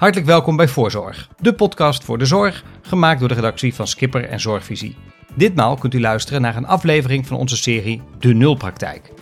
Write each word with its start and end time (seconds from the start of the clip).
Hartelijk 0.00 0.28
welkom 0.28 0.56
bij 0.56 0.68
Voorzorg, 0.68 1.28
de 1.40 1.54
podcast 1.54 2.04
voor 2.04 2.18
de 2.18 2.24
zorg, 2.24 2.64
gemaakt 2.82 3.20
door 3.20 3.28
de 3.28 3.34
redactie 3.34 3.74
van 3.74 3.86
Skipper 3.86 4.24
en 4.24 4.40
Zorgvisie. 4.40 4.96
Ditmaal 5.34 5.76
kunt 5.76 5.94
u 5.94 6.00
luisteren 6.00 6.40
naar 6.40 6.56
een 6.56 6.66
aflevering 6.66 7.26
van 7.26 7.36
onze 7.36 7.56
serie 7.56 8.02
De 8.18 8.34
Nulpraktijk. 8.34 9.12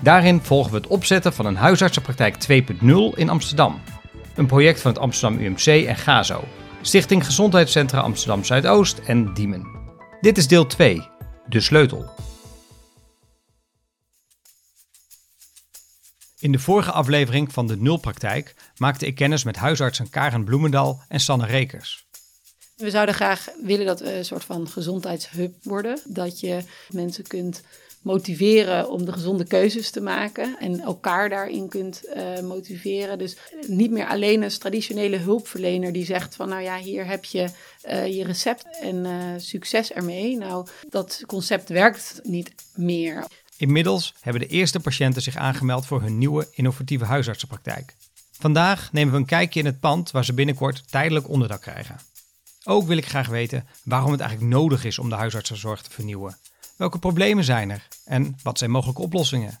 Daarin 0.00 0.40
volgen 0.40 0.72
we 0.72 0.76
het 0.76 0.86
opzetten 0.86 1.32
van 1.32 1.46
een 1.46 1.56
huisartsenpraktijk 1.56 2.36
2.0 2.50 2.86
in 3.14 3.28
Amsterdam. 3.28 3.80
Een 4.34 4.46
project 4.46 4.80
van 4.80 4.90
het 4.90 5.00
Amsterdam 5.00 5.40
UMC 5.40 5.66
en 5.66 5.96
GAZO, 5.96 6.44
Stichting 6.80 7.24
Gezondheidscentra 7.24 8.00
Amsterdam 8.00 8.44
Zuidoost 8.44 8.98
en 8.98 9.34
Diemen. 9.34 9.66
Dit 10.20 10.38
is 10.38 10.48
deel 10.48 10.66
2, 10.66 11.08
De 11.46 11.60
Sleutel. 11.60 12.29
In 16.40 16.52
de 16.52 16.58
vorige 16.58 16.90
aflevering 16.90 17.52
van 17.52 17.66
de 17.66 17.76
Nulpraktijk 17.76 18.54
maakte 18.76 19.06
ik 19.06 19.14
kennis 19.14 19.44
met 19.44 19.56
huisartsen 19.56 20.10
Karen 20.10 20.44
Bloemendal 20.44 21.00
en 21.08 21.20
Sanne 21.20 21.46
Rekers. 21.46 22.06
We 22.76 22.90
zouden 22.90 23.14
graag 23.14 23.48
willen 23.62 23.86
dat 23.86 24.00
we 24.00 24.14
een 24.14 24.24
soort 24.24 24.44
van 24.44 24.68
gezondheidshub 24.68 25.54
worden. 25.62 26.00
Dat 26.04 26.40
je 26.40 26.62
mensen 26.90 27.26
kunt 27.26 27.62
motiveren 28.02 28.90
om 28.90 29.04
de 29.04 29.12
gezonde 29.12 29.44
keuzes 29.44 29.90
te 29.90 30.00
maken 30.00 30.56
en 30.58 30.80
elkaar 30.80 31.28
daarin 31.28 31.68
kunt 31.68 32.02
uh, 32.16 32.40
motiveren. 32.40 33.18
Dus 33.18 33.36
niet 33.66 33.90
meer 33.90 34.06
alleen 34.06 34.42
een 34.42 34.58
traditionele 34.58 35.16
hulpverlener 35.16 35.92
die 35.92 36.04
zegt 36.04 36.34
van 36.34 36.48
nou 36.48 36.62
ja, 36.62 36.78
hier 36.78 37.06
heb 37.06 37.24
je 37.24 37.48
uh, 37.88 38.06
je 38.06 38.24
recept 38.24 38.78
en 38.80 39.06
succes 39.40 39.92
ermee. 39.92 40.36
Nou, 40.36 40.66
dat 40.88 41.22
concept 41.26 41.68
werkt 41.68 42.20
niet 42.22 42.50
meer. 42.74 43.26
Inmiddels 43.60 44.14
hebben 44.20 44.42
de 44.42 44.48
eerste 44.48 44.80
patiënten 44.80 45.22
zich 45.22 45.36
aangemeld 45.36 45.86
voor 45.86 46.02
hun 46.02 46.18
nieuwe 46.18 46.48
innovatieve 46.52 47.04
huisartsenpraktijk. 47.04 47.94
Vandaag 48.38 48.92
nemen 48.92 49.12
we 49.12 49.18
een 49.18 49.26
kijkje 49.26 49.60
in 49.60 49.66
het 49.66 49.80
pand 49.80 50.10
waar 50.10 50.24
ze 50.24 50.32
binnenkort 50.32 50.90
tijdelijk 50.90 51.28
onderdak 51.28 51.60
krijgen. 51.60 52.00
Ook 52.64 52.86
wil 52.86 52.96
ik 52.96 53.06
graag 53.06 53.28
weten 53.28 53.66
waarom 53.84 54.12
het 54.12 54.20
eigenlijk 54.20 54.52
nodig 54.52 54.84
is 54.84 54.98
om 54.98 55.08
de 55.08 55.14
huisartsenzorg 55.14 55.82
te 55.82 55.90
vernieuwen. 55.90 56.36
Welke 56.76 56.98
problemen 56.98 57.44
zijn 57.44 57.70
er 57.70 57.88
en 58.04 58.38
wat 58.42 58.58
zijn 58.58 58.70
mogelijke 58.70 59.02
oplossingen? 59.02 59.60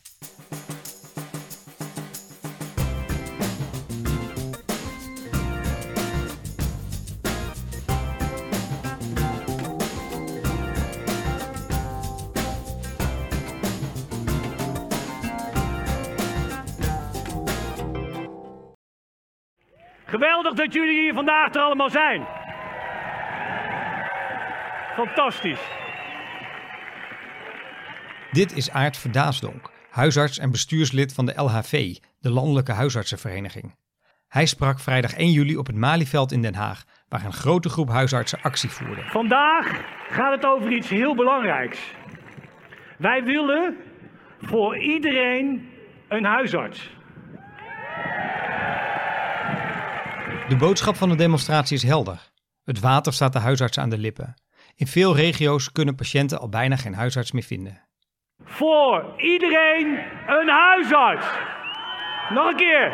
Geweldig 20.50 20.72
dat 20.72 20.74
jullie 20.74 21.00
hier 21.00 21.14
vandaag 21.14 21.54
er 21.54 21.60
allemaal 21.60 21.90
zijn. 21.90 22.26
Fantastisch. 24.94 25.60
Dit 28.30 28.56
is 28.56 28.70
Aart 28.70 28.96
Verdaasdonk, 28.96 29.70
huisarts 29.90 30.38
en 30.38 30.50
bestuurslid 30.50 31.14
van 31.14 31.26
de 31.26 31.32
LHV, 31.36 31.96
de 32.20 32.30
Landelijke 32.30 32.72
Huisartsenvereniging. 32.72 33.74
Hij 34.28 34.46
sprak 34.46 34.80
vrijdag 34.80 35.12
1 35.14 35.30
juli 35.30 35.56
op 35.56 35.66
het 35.66 35.76
Malieveld 35.76 36.32
in 36.32 36.42
Den 36.42 36.54
Haag, 36.54 36.84
waar 37.08 37.24
een 37.24 37.32
grote 37.32 37.68
groep 37.68 37.88
huisartsen 37.88 38.42
actie 38.42 38.70
voerde. 38.70 39.02
Vandaag 39.02 39.80
gaat 40.08 40.32
het 40.32 40.44
over 40.44 40.72
iets 40.72 40.88
heel 40.88 41.14
belangrijks. 41.14 41.94
Wij 42.98 43.24
willen 43.24 43.76
voor 44.40 44.78
iedereen 44.78 45.68
een 46.08 46.24
huisarts. 46.24 46.90
De 50.50 50.56
boodschap 50.56 50.96
van 50.96 51.08
de 51.08 51.14
demonstratie 51.14 51.76
is 51.76 51.82
helder. 51.82 52.30
Het 52.64 52.80
water 52.80 53.12
staat 53.12 53.32
de 53.32 53.38
huisartsen 53.38 53.82
aan 53.82 53.90
de 53.90 53.98
lippen. 53.98 54.34
In 54.76 54.86
veel 54.86 55.16
regio's 55.16 55.72
kunnen 55.72 55.94
patiënten 55.94 56.40
al 56.40 56.48
bijna 56.48 56.76
geen 56.76 56.94
huisarts 56.94 57.32
meer 57.32 57.42
vinden. 57.42 57.80
Voor 58.44 59.14
iedereen 59.16 59.86
een 60.26 60.48
huisarts. 60.48 61.26
Nog 62.30 62.50
een 62.50 62.56
keer. 62.56 62.92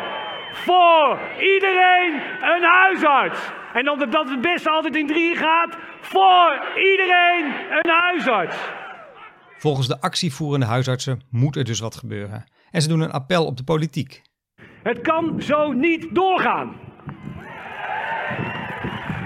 Voor 0.53 1.19
iedereen 1.39 2.13
een 2.41 2.63
huisarts. 2.63 3.39
En 3.73 3.85
dan 3.85 4.09
dat 4.09 4.29
het 4.29 4.41
beste 4.41 4.69
altijd 4.69 4.95
in 4.95 5.07
drie 5.07 5.35
gaat. 5.35 5.77
Voor 6.01 6.65
iedereen 6.75 7.45
een 7.69 7.91
huisarts. 7.91 8.55
Volgens 9.57 9.87
de 9.87 10.01
actievoerende 10.01 10.65
huisartsen 10.65 11.21
moet 11.29 11.55
er 11.55 11.63
dus 11.63 11.79
wat 11.79 11.95
gebeuren. 11.95 12.43
En 12.71 12.81
ze 12.81 12.87
doen 12.87 13.01
een 13.01 13.11
appel 13.11 13.45
op 13.45 13.57
de 13.57 13.63
politiek. 13.63 14.21
Het 14.83 15.01
kan 15.01 15.41
zo 15.41 15.71
niet 15.71 16.15
doorgaan. 16.15 16.86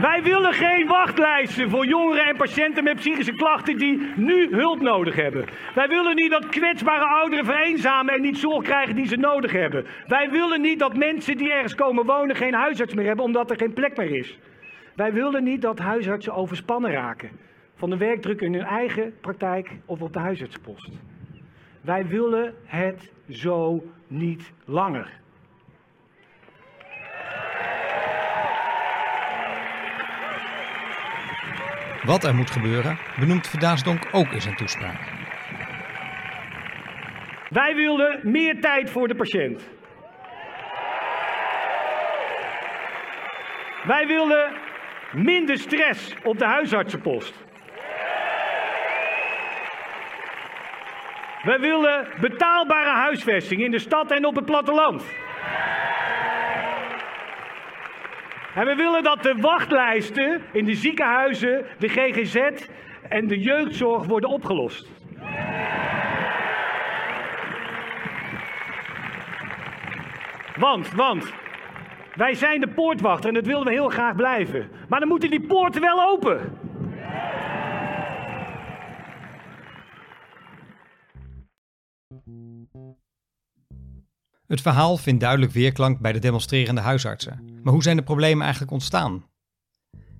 Wij 0.01 0.23
willen 0.23 0.53
geen 0.53 0.87
wachtlijsten 0.87 1.69
voor 1.69 1.85
jongeren 1.85 2.25
en 2.25 2.35
patiënten 2.37 2.83
met 2.83 2.95
psychische 2.95 3.33
klachten 3.33 3.77
die 3.77 4.11
nu 4.15 4.55
hulp 4.55 4.81
nodig 4.81 5.15
hebben. 5.15 5.45
Wij 5.75 5.87
willen 5.87 6.15
niet 6.15 6.31
dat 6.31 6.49
kwetsbare 6.49 7.05
ouderen 7.05 7.45
vereenzamen 7.45 8.13
en 8.13 8.21
niet 8.21 8.37
zorg 8.37 8.63
krijgen 8.63 8.95
die 8.95 9.07
ze 9.07 9.15
nodig 9.15 9.51
hebben. 9.51 9.85
Wij 10.07 10.29
willen 10.29 10.61
niet 10.61 10.79
dat 10.79 10.97
mensen 10.97 11.37
die 11.37 11.51
ergens 11.51 11.75
komen 11.75 12.05
wonen 12.05 12.35
geen 12.35 12.53
huisarts 12.53 12.93
meer 12.93 13.05
hebben 13.05 13.25
omdat 13.25 13.49
er 13.49 13.57
geen 13.57 13.73
plek 13.73 13.97
meer 13.97 14.15
is. 14.15 14.37
Wij 14.95 15.13
willen 15.13 15.43
niet 15.43 15.61
dat 15.61 15.79
huisartsen 15.79 16.33
overspannen 16.33 16.91
raken 16.91 17.29
van 17.75 17.89
de 17.89 17.97
werkdruk 17.97 18.41
in 18.41 18.53
hun 18.53 18.65
eigen 18.65 19.13
praktijk 19.19 19.69
of 19.85 20.01
op 20.01 20.13
de 20.13 20.19
huisartsenpost. 20.19 20.89
Wij 21.81 22.07
willen 22.07 22.53
het 22.65 23.11
zo 23.29 23.83
niet 24.07 24.51
langer. 24.65 25.20
Wat 32.03 32.23
er 32.23 32.35
moet 32.35 32.51
gebeuren, 32.51 32.97
benoemt 33.19 33.47
Verdaasdonk 33.47 34.07
ook 34.11 34.31
in 34.31 34.41
zijn 34.41 34.55
toespraak. 34.55 34.99
Wij 37.49 37.75
wilden 37.75 38.19
meer 38.23 38.61
tijd 38.61 38.89
voor 38.89 39.07
de 39.07 39.15
patiënt. 39.15 39.69
Wij 43.83 44.07
willen 44.07 44.51
minder 45.11 45.57
stress 45.57 46.15
op 46.23 46.37
de 46.37 46.45
huisartsenpost. 46.45 47.33
Wij 51.43 51.59
willen 51.59 52.07
betaalbare 52.21 52.89
huisvesting 52.89 53.61
in 53.61 53.71
de 53.71 53.79
stad 53.79 54.11
en 54.11 54.25
op 54.25 54.35
het 54.35 54.45
platteland. 54.45 55.03
En 58.55 58.65
we 58.65 58.75
willen 58.75 59.03
dat 59.03 59.23
de 59.23 59.35
wachtlijsten 59.39 60.41
in 60.51 60.65
de 60.65 60.75
ziekenhuizen, 60.75 61.65
de 61.77 61.87
GGZ 61.87 62.35
en 63.09 63.27
de 63.27 63.39
jeugdzorg 63.39 64.05
worden 64.05 64.29
opgelost. 64.29 64.89
Want, 70.55 70.91
want, 70.91 71.33
wij 72.15 72.33
zijn 72.33 72.61
de 72.61 72.67
poortwachter 72.67 73.29
en 73.29 73.35
dat 73.35 73.45
willen 73.45 73.65
we 73.65 73.71
heel 73.71 73.89
graag 73.89 74.15
blijven. 74.15 74.69
Maar 74.87 74.99
dan 74.99 75.09
moeten 75.09 75.29
die 75.29 75.41
poorten 75.41 75.81
wel 75.81 76.09
open. 76.09 76.57
Het 84.51 84.61
verhaal 84.61 84.97
vindt 84.97 85.21
duidelijk 85.21 85.51
weerklank 85.51 85.99
bij 85.99 86.11
de 86.11 86.19
demonstrerende 86.19 86.81
huisartsen. 86.81 87.59
Maar 87.63 87.73
hoe 87.73 87.83
zijn 87.83 87.95
de 87.95 88.03
problemen 88.03 88.41
eigenlijk 88.41 88.71
ontstaan? 88.71 89.25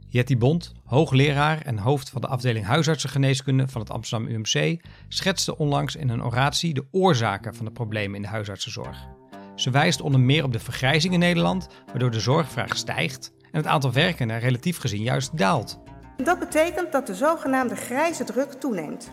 Jetty 0.09 0.38
Bond, 0.38 0.72
hoogleraar 0.86 1.62
en 1.62 1.78
hoofd 1.78 2.09
van 2.09 2.22
de 2.22 2.28
afdeling 2.28 2.66
huisartsengeneeskunde 2.66 3.68
van 3.68 3.81
het 3.81 3.90
Amsterdam 3.90 4.28
UMC, 4.28 4.81
schetste 5.08 5.58
onlangs 5.58 5.96
in 5.96 6.09
een 6.09 6.24
oratie 6.24 6.74
de 6.74 6.86
oorzaken 6.92 7.56
van 7.56 7.66
de 7.66 7.72
problemen 7.72 8.16
in 8.16 8.22
de 8.22 8.28
huisartsenzorg. 8.28 9.08
Ze 9.56 9.69
wijst 9.69 10.02
onder 10.02 10.19
meer 10.19 10.44
op 10.44 10.52
de 10.52 10.59
vergrijzing 10.59 11.13
in 11.13 11.19
Nederland, 11.19 11.68
waardoor 11.86 12.12
de 12.12 12.19
zorgvraag 12.19 12.78
stijgt 12.78 13.31
en 13.42 13.57
het 13.57 13.68
aantal 13.68 13.92
werkenden 13.92 14.39
relatief 14.39 14.77
gezien 14.77 15.04
juist 15.04 15.38
daalt. 15.38 15.80
Dat 16.24 16.39
betekent 16.39 16.92
dat 16.92 17.07
de 17.07 17.16
zogenaamde 17.16 17.75
grijze 17.75 18.24
druk 18.24 18.51
toeneemt. 18.51 19.12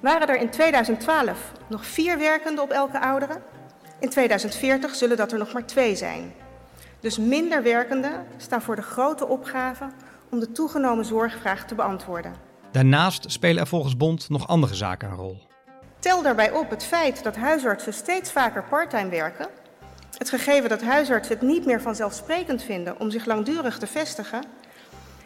Waren 0.00 0.28
er 0.28 0.40
in 0.40 0.50
2012 0.50 1.52
nog 1.68 1.86
vier 1.86 2.18
werkenden 2.18 2.64
op 2.64 2.70
elke 2.70 3.00
oudere, 3.00 3.42
in 4.02 4.08
2040 4.08 4.94
zullen 4.94 5.16
dat 5.16 5.32
er 5.32 5.38
nog 5.38 5.52
maar 5.52 5.66
twee 5.66 5.96
zijn. 5.96 6.32
Dus 7.00 7.18
minder 7.18 7.62
werkenden 7.62 8.26
staan 8.36 8.62
voor 8.62 8.76
de 8.76 8.82
grote 8.82 9.26
opgave 9.28 9.88
om 10.30 10.40
de 10.40 10.52
toegenomen 10.52 11.04
zorgvraag 11.04 11.66
te 11.66 11.74
beantwoorden. 11.74 12.34
Daarnaast 12.70 13.32
spelen 13.32 13.62
er 13.62 13.68
volgens 13.68 13.96
Bond 13.96 14.28
nog 14.28 14.48
andere 14.48 14.74
zaken 14.74 15.10
een 15.10 15.16
rol. 15.16 15.38
Tel 15.98 16.22
daarbij 16.22 16.52
op 16.52 16.70
het 16.70 16.84
feit 16.84 17.22
dat 17.22 17.36
huisartsen 17.36 17.92
steeds 17.92 18.32
vaker 18.32 18.64
parttime 18.64 19.10
werken, 19.10 19.48
het 20.18 20.28
gegeven 20.28 20.68
dat 20.68 20.82
huisartsen 20.82 21.38
het 21.38 21.46
niet 21.46 21.64
meer 21.66 21.80
vanzelfsprekend 21.80 22.62
vinden 22.62 23.00
om 23.00 23.10
zich 23.10 23.24
langdurig 23.24 23.78
te 23.78 23.86
vestigen 23.86 24.44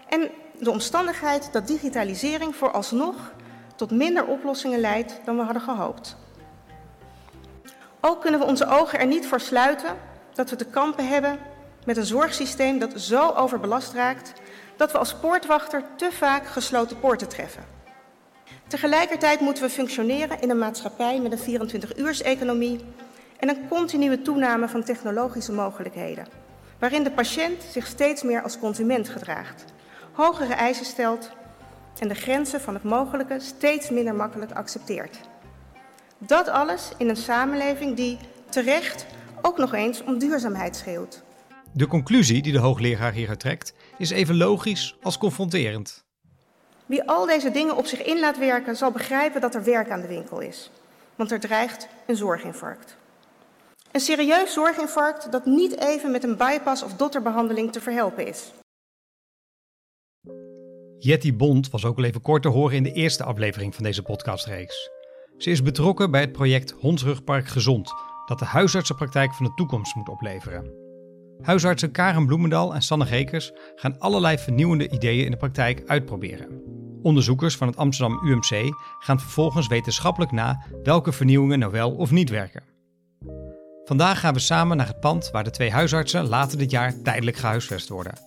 en 0.09 0.31
de 0.61 0.71
omstandigheid 0.71 1.49
dat 1.53 1.67
digitalisering 1.67 2.57
vooralsnog 2.57 3.33
tot 3.77 3.91
minder 3.91 4.27
oplossingen 4.27 4.81
leidt 4.81 5.21
dan 5.25 5.37
we 5.37 5.43
hadden 5.43 5.63
gehoopt. 5.63 6.17
Ook 8.09 8.21
kunnen 8.21 8.41
we 8.41 8.47
onze 8.47 8.67
ogen 8.67 8.99
er 8.99 9.07
niet 9.07 9.27
voor 9.27 9.41
sluiten 9.41 9.97
dat 10.35 10.51
we 10.51 10.57
te 10.57 10.65
kampen 10.65 11.09
hebben 11.09 11.39
met 11.85 11.97
een 11.97 12.07
zorgsysteem 12.07 12.79
dat 12.79 13.01
zo 13.01 13.31
overbelast 13.31 13.93
raakt 13.93 14.33
dat 14.77 14.93
we 14.93 14.99
als 14.99 15.15
poortwachter 15.15 15.83
te 15.97 16.13
vaak 16.13 16.47
gesloten 16.47 17.01
poorten 17.01 17.29
treffen. 17.29 17.65
Tegelijkertijd 18.67 19.41
moeten 19.41 19.63
we 19.63 19.71
functioneren 19.71 20.41
in 20.41 20.51
een 20.51 20.59
maatschappij 20.59 21.21
met 21.21 21.33
een 21.33 21.61
24-uurseconomie 21.61 22.81
en 23.39 23.49
een 23.49 23.69
continue 23.69 24.23
toename 24.23 24.69
van 24.69 24.83
technologische 24.83 25.53
mogelijkheden, 25.53 26.27
waarin 26.79 27.03
de 27.03 27.11
patiënt 27.11 27.63
zich 27.63 27.87
steeds 27.87 28.23
meer 28.23 28.43
als 28.43 28.59
consument 28.59 29.09
gedraagt, 29.09 29.65
hogere 30.13 30.55
eisen 30.55 30.87
stelt 30.87 31.31
en 31.99 32.09
de 32.09 32.15
grenzen 32.15 32.61
van 32.61 32.75
het 32.75 32.83
mogelijke 32.83 33.41
steeds 33.41 33.91
minder 33.91 34.15
makkelijk 34.15 34.53
accepteert. 34.53 35.19
Dat 36.19 36.49
alles 36.49 36.91
in 36.97 37.09
een 37.09 37.17
samenleving 37.17 37.97
die 37.97 38.19
terecht 38.51 39.07
ook 39.43 39.59
nog 39.59 39.75
eens 39.75 40.05
om 40.05 40.19
duurzaamheid 40.19 40.77
schreeuwt. 40.77 41.23
De 41.73 41.87
conclusie 41.87 42.43
die 42.43 42.53
de 42.53 42.59
hoogleraar 42.59 43.13
hieruit 43.13 43.41
trekt 43.41 43.75
is 43.99 44.11
even 44.11 44.37
logisch 44.37 44.97
als 45.03 45.19
confronterend. 45.19 46.05
Wie 46.87 47.09
al 47.09 47.27
deze 47.27 47.51
dingen 47.51 47.77
op 47.77 47.87
zich 47.87 48.05
in 48.05 48.21
laat 48.21 48.39
werken, 48.39 48.77
zal 48.77 48.91
begrijpen 48.91 49.41
dat 49.41 49.55
er 49.55 49.65
werk 49.65 49.91
aan 49.91 50.01
de 50.01 50.07
winkel 50.07 50.41
is. 50.41 50.71
Want 51.15 51.31
er 51.31 51.41
dreigt 51.41 51.89
een 52.07 52.17
zorginfarct. 52.17 52.97
Een 53.93 54.01
serieus 54.01 54.53
zorginfarct 54.53 55.33
dat 55.33 55.47
niet 55.47 55.81
even 55.81 56.11
met 56.11 56.25
een 56.25 56.37
bypass 56.37 56.83
of 56.83 56.95
dotterbehandeling 56.95 57.73
te 57.73 57.81
verhelpen 57.81 58.27
is. 58.27 58.53
Jetty 60.99 61.35
Bond 61.35 61.71
was 61.71 61.85
ook 61.85 61.99
al 61.99 62.05
even 62.05 62.23
kort 62.23 62.43
te 62.43 62.49
horen 62.49 62.77
in 62.77 62.83
de 62.83 62.93
eerste 62.93 63.25
aflevering 63.25 63.75
van 63.75 63.85
deze 63.85 64.03
podcastreeks. 64.03 64.91
Ze 65.39 65.51
is 65.51 65.63
betrokken 65.63 66.11
bij 66.11 66.21
het 66.21 66.33
project 66.33 66.71
Hondsrugpark 66.71 67.49
Gezond, 67.49 67.93
dat 68.27 68.39
de 68.39 68.45
huisartsenpraktijk 68.45 69.35
van 69.35 69.47
de 69.47 69.55
toekomst 69.55 69.95
moet 69.95 70.09
opleveren. 70.09 70.71
Huisartsen 71.41 71.91
Karen 71.91 72.27
Bloemendal 72.27 72.75
en 72.75 72.83
Sanne 72.83 73.07
Gekers 73.07 73.53
gaan 73.75 73.99
allerlei 73.99 74.39
vernieuwende 74.39 74.91
ideeën 74.91 75.25
in 75.25 75.31
de 75.31 75.37
praktijk 75.37 75.83
uitproberen. 75.87 76.63
Onderzoekers 77.03 77.57
van 77.57 77.67
het 77.67 77.77
Amsterdam 77.77 78.29
UMC 78.29 78.75
gaan 78.99 79.21
vervolgens 79.21 79.67
wetenschappelijk 79.67 80.33
na 80.33 80.65
welke 80.83 81.13
vernieuwingen 81.13 81.59
nou 81.59 81.73
wel 81.73 81.91
of 81.91 82.11
niet 82.11 82.31
werken. 82.31 82.63
Vandaag 83.85 84.21
gaan 84.21 84.35
we 84.35 84.41
samen 84.41 84.77
naar 84.77 84.87
het 84.87 85.01
pand 85.01 85.31
waar 85.31 85.45
de 85.45 85.51
twee 85.51 85.71
huisartsen 85.71 86.29
later 86.29 86.59
dit 86.59 86.71
jaar 86.71 87.03
tijdelijk 87.03 87.37
gehuisvest 87.37 87.89
worden. 87.89 88.19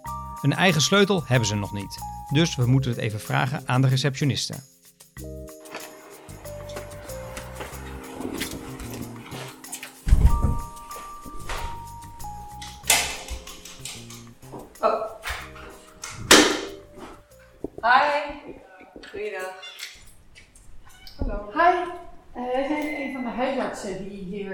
Een 0.41 0.53
eigen 0.53 0.81
sleutel 0.81 1.23
hebben 1.25 1.47
ze 1.47 1.55
nog 1.55 1.73
niet, 1.73 1.97
dus 2.33 2.55
we 2.55 2.65
moeten 2.65 2.91
het 2.91 2.99
even 2.99 3.19
vragen 3.19 3.61
aan 3.65 3.81
de 3.81 3.87
receptioniste. 3.87 4.53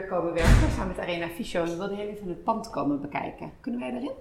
Hier 0.05 0.17
komen 0.17 0.33
werken, 0.33 0.71
samen 0.71 0.87
met 0.87 0.99
Arena 0.99 1.27
Fysio. 1.27 1.63
En 1.63 1.69
we 1.69 1.75
wilden 1.75 1.97
heel 1.97 2.07
even 2.07 2.27
het 2.27 2.43
pand 2.43 2.69
komen 2.69 3.01
bekijken. 3.01 3.51
Kunnen 3.61 3.79
wij 3.79 3.89
erin? 3.89 4.11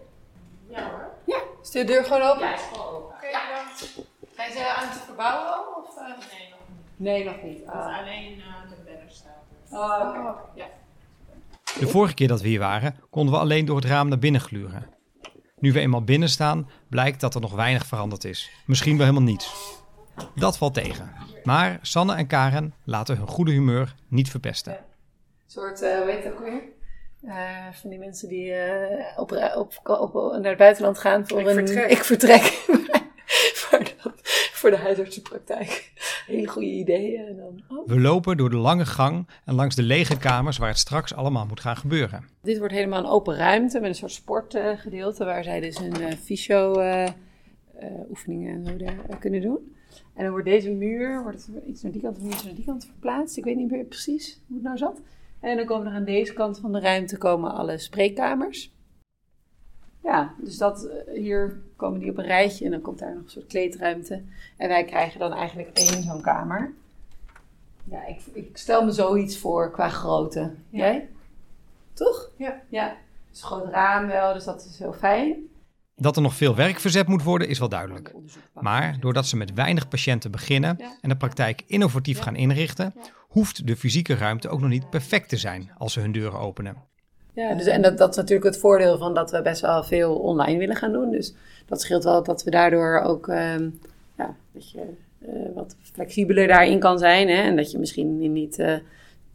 Ja 0.69 0.91
hoor. 0.91 1.09
Ja. 1.27 1.39
Is 1.63 1.71
de 1.71 1.85
deur 1.85 2.05
gewoon 2.05 2.23
open? 2.23 2.47
Ja, 2.47 2.55
is 2.55 2.61
gewoon 2.73 2.95
open. 2.95 3.15
Oké, 3.15 3.27
bedankt. 3.27 3.99
Zijn 4.37 4.53
ze 4.53 4.75
aan 4.77 4.89
het 4.89 4.99
verbouwen 4.99 5.55
al? 5.55 5.65
Of, 5.77 5.97
uh? 5.97 6.03
Nee, 6.07 6.49
nog 6.51 6.59
niet. 6.69 6.97
Nee, 6.97 7.25
nog 7.25 7.43
niet. 7.43 7.61
Is 7.61 7.69
alleen 7.69 8.37
uh, 8.37 8.45
de 8.69 8.77
bedden 8.85 9.11
staat. 9.11 9.33
er. 9.71 9.79
Oh, 9.79 10.29
oké. 10.29 10.41
Ja. 10.55 10.67
De 11.79 11.89
vorige 11.89 12.15
keer 12.15 12.29
dat 12.29 12.41
we 12.41 12.49
hier 12.49 12.59
waren, 12.59 12.97
konden 13.11 13.35
we 13.35 13.41
alleen 13.41 13.65
door 13.65 13.77
het 13.77 13.85
raam 13.85 14.09
naar 14.09 14.19
binnen 14.19 14.41
gluren. 14.41 14.87
Nu 15.59 15.73
we 15.73 15.81
eenmaal 15.81 16.05
binnen 16.05 16.29
staan, 16.29 16.69
blijkt 16.89 17.21
dat 17.21 17.35
er 17.35 17.41
nog 17.41 17.53
weinig 17.53 17.87
veranderd 17.87 18.25
is. 18.25 18.51
Misschien 18.67 18.97
wel 18.97 19.07
helemaal 19.07 19.29
niets. 19.29 19.75
Dat 20.35 20.59
valt 20.59 20.75
tegen. 20.75 21.13
Maar 21.45 21.79
Sanne 21.83 22.15
en 22.15 22.27
Karen 22.27 22.75
laten 22.85 23.17
hun 23.17 23.27
goede 23.27 23.53
humeur 23.53 23.95
niet 24.09 24.31
verpesten. 24.31 24.85
Een 25.45 25.51
soort, 25.51 25.83
uh, 25.83 25.97
hoe 25.99 26.11
heet 26.11 26.25
het 26.25 26.33
ook 26.33 26.39
weer? 26.39 26.63
Uh, 27.23 27.73
van 27.73 27.91
die 27.91 27.99
mensen 27.99 28.29
die 28.29 28.51
uh, 28.51 29.19
op, 29.19 29.33
op, 29.85 30.15
op, 30.15 30.33
naar 30.33 30.49
het 30.49 30.59
buitenland 30.59 30.99
gaan 30.99 31.29
voor 31.29 31.41
Ik 31.41 31.47
een... 31.47 31.55
vertrek. 31.55 31.91
Ik 31.91 32.05
vertrek. 32.05 32.43
voor, 33.61 33.79
de, 33.79 33.95
voor 34.53 34.71
de 34.71 34.77
huisartsenpraktijk. 34.77 35.93
Hele 36.27 36.49
goede 36.49 36.69
ideeën. 36.69 37.27
En 37.27 37.37
dan, 37.37 37.79
oh. 37.79 37.89
We 37.89 38.01
lopen 38.01 38.37
door 38.37 38.51
de 38.51 38.57
lange 38.57 38.87
gang 38.87 39.29
en 39.45 39.55
langs 39.55 39.75
de 39.75 39.83
lege 39.83 40.19
kamers 40.19 40.59
waar 40.59 40.69
het 40.69 40.79
straks 40.79 41.15
allemaal 41.15 41.47
moet 41.47 41.61
gaan 41.61 41.77
gebeuren. 41.77 42.25
Dit 42.43 42.59
wordt 42.59 42.75
helemaal 42.75 42.99
een 42.99 43.11
open 43.11 43.37
ruimte 43.37 43.81
met 43.81 43.89
een 43.89 43.95
soort 43.95 44.13
sportgedeelte 44.13 45.25
waar 45.25 45.45
zij 45.45 45.61
dus 45.61 45.79
hun 45.79 46.01
uh, 46.01 46.13
fysio 46.13 46.81
uh, 46.81 47.09
oefeningen 48.11 48.55
en 48.55 48.65
zo 48.65 48.77
daar, 48.77 49.19
kunnen 49.19 49.41
doen. 49.41 49.75
En 50.15 50.23
dan 50.23 50.31
wordt 50.31 50.47
deze 50.47 50.71
muur, 50.71 51.23
wordt 51.23 51.47
het 51.47 51.65
iets 51.67 51.83
naar 51.83 51.93
die 51.93 52.03
kant 52.03 52.19
of 52.19 52.25
iets 52.25 52.45
naar 52.45 52.55
die 52.55 52.65
kant 52.65 52.85
verplaatst. 52.85 53.37
Ik 53.37 53.45
weet 53.45 53.57
niet 53.57 53.71
meer 53.71 53.85
precies 53.85 54.41
hoe 54.47 54.57
het 54.57 54.65
nou 54.65 54.77
zat. 54.77 55.01
En 55.45 55.57
dan 55.57 55.67
komen 55.67 55.87
er 55.87 55.93
aan 55.93 56.05
deze 56.05 56.33
kant 56.33 56.59
van 56.59 56.73
de 56.73 56.81
ruimte 56.81 57.19
komen 57.19 57.53
alle 57.53 57.79
spreekkamers. 57.79 58.73
Ja, 60.03 60.35
dus 60.39 60.59
dat, 60.59 60.89
hier 61.15 61.61
komen 61.77 62.01
die 62.01 62.11
op 62.11 62.19
een 62.19 62.25
rijtje 62.25 62.65
en 62.65 62.71
dan 62.71 62.81
komt 62.81 62.99
daar 62.99 63.15
nog 63.15 63.23
een 63.23 63.31
soort 63.31 63.47
kleedruimte. 63.47 64.23
En 64.57 64.69
wij 64.69 64.85
krijgen 64.85 65.19
dan 65.21 65.33
eigenlijk 65.33 65.71
één 65.79 66.03
zo'n 66.03 66.21
kamer. 66.21 66.73
Ja, 67.85 68.07
ik, 68.07 68.21
ik 68.33 68.57
stel 68.57 68.85
me 68.85 68.91
zoiets 68.91 69.39
voor 69.39 69.71
qua 69.71 69.89
grootte. 69.89 70.41
Ja. 70.41 70.79
Jij? 70.79 71.09
Toch? 71.93 72.31
Ja. 72.37 72.61
Ja. 72.69 72.89
Het 72.89 73.35
is 73.37 73.41
een 73.41 73.47
groot 73.47 73.69
raam 73.69 74.07
wel, 74.07 74.33
dus 74.33 74.45
dat 74.45 74.65
is 74.65 74.79
heel 74.79 74.93
fijn. 74.93 75.49
Dat 75.97 76.17
er 76.17 76.23
nog 76.23 76.35
veel 76.35 76.55
werk 76.55 76.81
verzet 76.81 77.07
moet 77.07 77.23
worden 77.23 77.49
is 77.49 77.59
wel 77.59 77.69
duidelijk. 77.69 78.15
Maar 78.55 78.97
doordat 79.01 79.27
ze 79.27 79.37
met 79.37 79.55
weinig 79.55 79.89
patiënten 79.89 80.31
beginnen 80.31 80.77
en 81.01 81.09
de 81.09 81.17
praktijk 81.17 81.63
innovatief 81.67 82.19
gaan 82.19 82.37
inrichten, 82.37 82.95
hoeft 83.29 83.67
de 83.67 83.77
fysieke 83.77 84.15
ruimte 84.15 84.49
ook 84.49 84.61
nog 84.61 84.71
niet 84.71 84.91
perfect 84.91 85.29
te 85.29 85.37
zijn 85.37 85.71
als 85.79 85.93
ze 85.93 86.01
hun 86.01 86.13
deuren 86.13 86.39
openen. 86.39 86.77
Ja, 87.35 87.55
dus, 87.55 87.67
en 87.67 87.83
dat, 87.83 87.99
dat 87.99 88.11
is 88.11 88.17
natuurlijk 88.17 88.47
het 88.47 88.59
voordeel 88.59 88.99
van 88.99 89.15
dat 89.15 89.31
we 89.31 89.43
best 89.43 89.61
wel 89.61 89.85
veel 89.85 90.15
online 90.15 90.59
willen 90.59 90.77
gaan 90.77 90.93
doen. 90.93 91.11
Dus 91.11 91.35
dat 91.67 91.81
scheelt 91.81 92.05
wel 92.05 92.23
dat 92.23 92.43
we 92.45 92.51
daardoor 92.51 93.01
ook 93.01 93.27
um, 93.27 93.79
ja, 94.17 94.37
dat 94.53 94.71
je, 94.71 94.81
uh, 95.19 95.55
wat 95.55 95.77
flexibeler 95.93 96.47
daarin 96.47 96.79
kan 96.79 96.99
zijn. 96.99 97.29
Hè? 97.29 97.43
En 97.43 97.57
dat 97.57 97.71
je 97.71 97.79
misschien 97.79 98.33
niet 98.33 98.59
uh, 98.59 98.75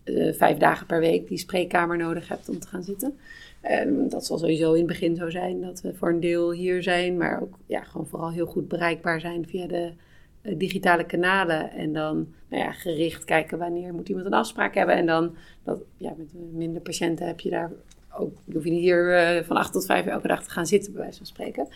uh, 0.03 0.33
vijf 0.33 0.57
dagen 0.57 0.85
per 0.85 0.99
week 0.99 1.27
die 1.27 1.37
spreekkamer 1.37 1.97
nodig 1.97 2.27
hebt 2.27 2.49
om 2.49 2.59
te 2.59 2.67
gaan 2.67 2.83
zitten. 2.83 3.19
Um, 3.63 4.09
dat 4.09 4.25
zal 4.25 4.37
sowieso 4.37 4.71
in 4.71 4.77
het 4.77 4.87
begin 4.87 5.15
zo 5.15 5.29
zijn 5.29 5.61
dat 5.61 5.81
we 5.81 5.93
voor 5.93 6.09
een 6.09 6.19
deel 6.19 6.51
hier 6.51 6.83
zijn, 6.83 7.17
maar 7.17 7.41
ook 7.41 7.57
ja, 7.65 7.83
gewoon 7.83 8.07
vooral 8.07 8.31
heel 8.31 8.45
goed 8.45 8.67
bereikbaar 8.67 9.19
zijn 9.19 9.47
via 9.47 9.67
de 9.67 9.93
uh, 10.41 10.57
digitale 10.57 11.05
kanalen. 11.05 11.71
En 11.71 11.93
dan 11.93 12.27
nou 12.49 12.63
ja, 12.63 12.71
gericht 12.71 13.25
kijken 13.25 13.57
wanneer 13.57 13.93
moet 13.93 14.09
iemand 14.09 14.25
een 14.25 14.33
afspraak 14.33 14.75
hebben. 14.75 14.95
En 14.95 15.05
dan 15.05 15.35
dat, 15.63 15.79
ja, 15.97 16.13
met 16.17 16.33
minder 16.53 16.81
patiënten 16.81 17.27
heb 17.27 17.39
je 17.39 17.49
daar 17.49 17.71
ook, 18.17 18.37
hoef 18.53 18.63
je 18.63 18.71
niet 18.71 18.81
hier 18.81 19.37
uh, 19.37 19.43
van 19.43 19.57
acht 19.57 19.73
tot 19.73 19.85
vijf 19.85 20.05
elke 20.05 20.27
dag 20.27 20.43
te 20.43 20.49
gaan 20.49 20.67
zitten, 20.67 20.91
bij 20.91 21.01
wijze 21.01 21.17
van 21.17 21.25
spreken. 21.25 21.67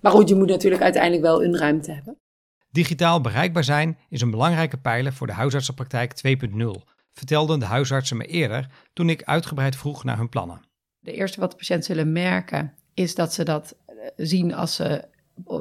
Maar 0.00 0.12
goed, 0.12 0.28
je 0.28 0.34
moet 0.34 0.48
natuurlijk 0.48 0.82
uiteindelijk 0.82 1.22
wel 1.22 1.44
een 1.44 1.58
ruimte 1.58 1.92
hebben. 1.92 2.16
Digitaal 2.70 3.20
bereikbaar 3.20 3.64
zijn 3.64 3.98
is 4.08 4.20
een 4.20 4.30
belangrijke 4.30 4.76
pijler 4.76 5.12
voor 5.12 5.26
de 5.26 5.32
huisartsenpraktijk 5.32 6.12
2.0, 6.26 6.66
vertelden 7.12 7.58
de 7.58 7.64
huisartsen 7.64 8.16
me 8.16 8.24
eerder 8.24 8.70
toen 8.92 9.08
ik 9.08 9.22
uitgebreid 9.22 9.76
vroeg 9.76 10.04
naar 10.04 10.16
hun 10.16 10.28
plannen. 10.28 10.60
De 11.04 11.12
eerste 11.12 11.40
wat 11.40 11.50
de 11.50 11.56
patiënten 11.56 11.94
zullen 11.94 12.12
merken 12.12 12.72
is 12.94 13.14
dat 13.14 13.32
ze 13.32 13.44
dat 13.44 13.76
zien 14.16 14.54
als 14.54 14.74
ze 14.74 15.04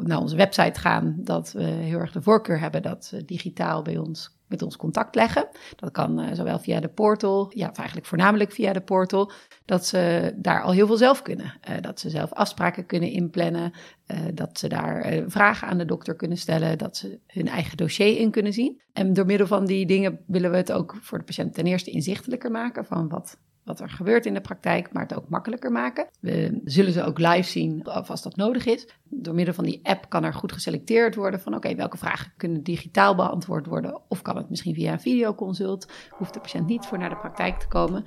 naar 0.01 0.19
onze 0.19 0.35
website 0.35 0.79
gaan, 0.79 1.15
dat 1.17 1.51
we 1.51 1.63
heel 1.63 1.99
erg 1.99 2.11
de 2.11 2.21
voorkeur 2.21 2.59
hebben 2.59 2.81
dat 2.81 3.05
ze 3.05 3.25
digitaal 3.25 3.81
bij 3.81 3.97
ons 3.97 4.37
met 4.47 4.61
ons 4.61 4.77
contact 4.77 5.15
leggen. 5.15 5.47
Dat 5.75 5.91
kan 5.91 6.19
uh, 6.19 6.33
zowel 6.33 6.59
via 6.59 6.79
de 6.79 6.87
portal, 6.87 7.51
ja, 7.55 7.73
eigenlijk 7.73 8.07
voornamelijk 8.07 8.51
via 8.51 8.73
de 8.73 8.81
portal, 8.81 9.31
dat 9.65 9.85
ze 9.85 10.33
daar 10.35 10.61
al 10.61 10.71
heel 10.71 10.87
veel 10.87 10.97
zelf 10.97 11.21
kunnen. 11.21 11.53
Uh, 11.69 11.75
dat 11.81 11.99
ze 11.99 12.09
zelf 12.09 12.33
afspraken 12.33 12.85
kunnen 12.85 13.09
inplannen, 13.09 13.71
uh, 14.07 14.17
dat 14.33 14.59
ze 14.59 14.67
daar 14.67 15.23
vragen 15.27 15.67
aan 15.67 15.77
de 15.77 15.85
dokter 15.85 16.15
kunnen 16.15 16.37
stellen, 16.37 16.77
dat 16.77 16.97
ze 16.97 17.19
hun 17.27 17.47
eigen 17.47 17.77
dossier 17.77 18.17
in 18.17 18.31
kunnen 18.31 18.53
zien. 18.53 18.81
En 18.93 19.13
door 19.13 19.25
middel 19.25 19.47
van 19.47 19.65
die 19.65 19.85
dingen 19.85 20.19
willen 20.27 20.51
we 20.51 20.57
het 20.57 20.71
ook 20.71 20.95
voor 21.01 21.17
de 21.17 21.23
patiënt 21.23 21.53
ten 21.53 21.65
eerste 21.65 21.91
inzichtelijker 21.91 22.51
maken 22.51 22.85
van 22.85 23.09
wat 23.09 23.37
wat 23.63 23.79
er 23.79 23.89
gebeurt 23.89 24.25
in 24.25 24.33
de 24.33 24.41
praktijk, 24.41 24.93
maar 24.93 25.03
het 25.03 25.15
ook 25.15 25.29
makkelijker 25.29 25.71
maken. 25.71 26.07
We 26.19 26.61
zullen 26.63 26.91
ze 26.91 27.03
ook 27.03 27.19
live 27.19 27.49
zien 27.49 27.83
als 27.83 28.21
dat 28.21 28.35
nodig 28.35 28.65
is. 28.65 28.87
Door 29.03 29.33
middel 29.33 29.53
van 29.53 29.63
die 29.63 29.79
app 29.83 30.09
kan 30.09 30.23
er 30.23 30.33
goed 30.33 30.51
geselecteerd 30.51 31.15
worden 31.15 31.39
van 31.39 31.55
oké, 31.55 31.75
welke 31.75 31.97
vragen 31.97 32.33
kunnen 32.37 32.63
digitaal 32.63 33.15
beantwoord 33.15 33.65
worden 33.65 34.01
of 34.07 34.21
kan 34.21 34.32
het 34.35 34.49
misschien 34.49 34.73
via 34.73 34.91
een 34.91 34.99
videoconsult. 34.99 35.87
Hoeft 36.09 36.33
de 36.33 36.39
patiënt 36.39 36.67
niet 36.67 36.85
voor 36.85 36.97
naar 36.97 37.09
de 37.09 37.15
praktijk 37.15 37.59
te 37.59 37.67
komen. 37.67 38.05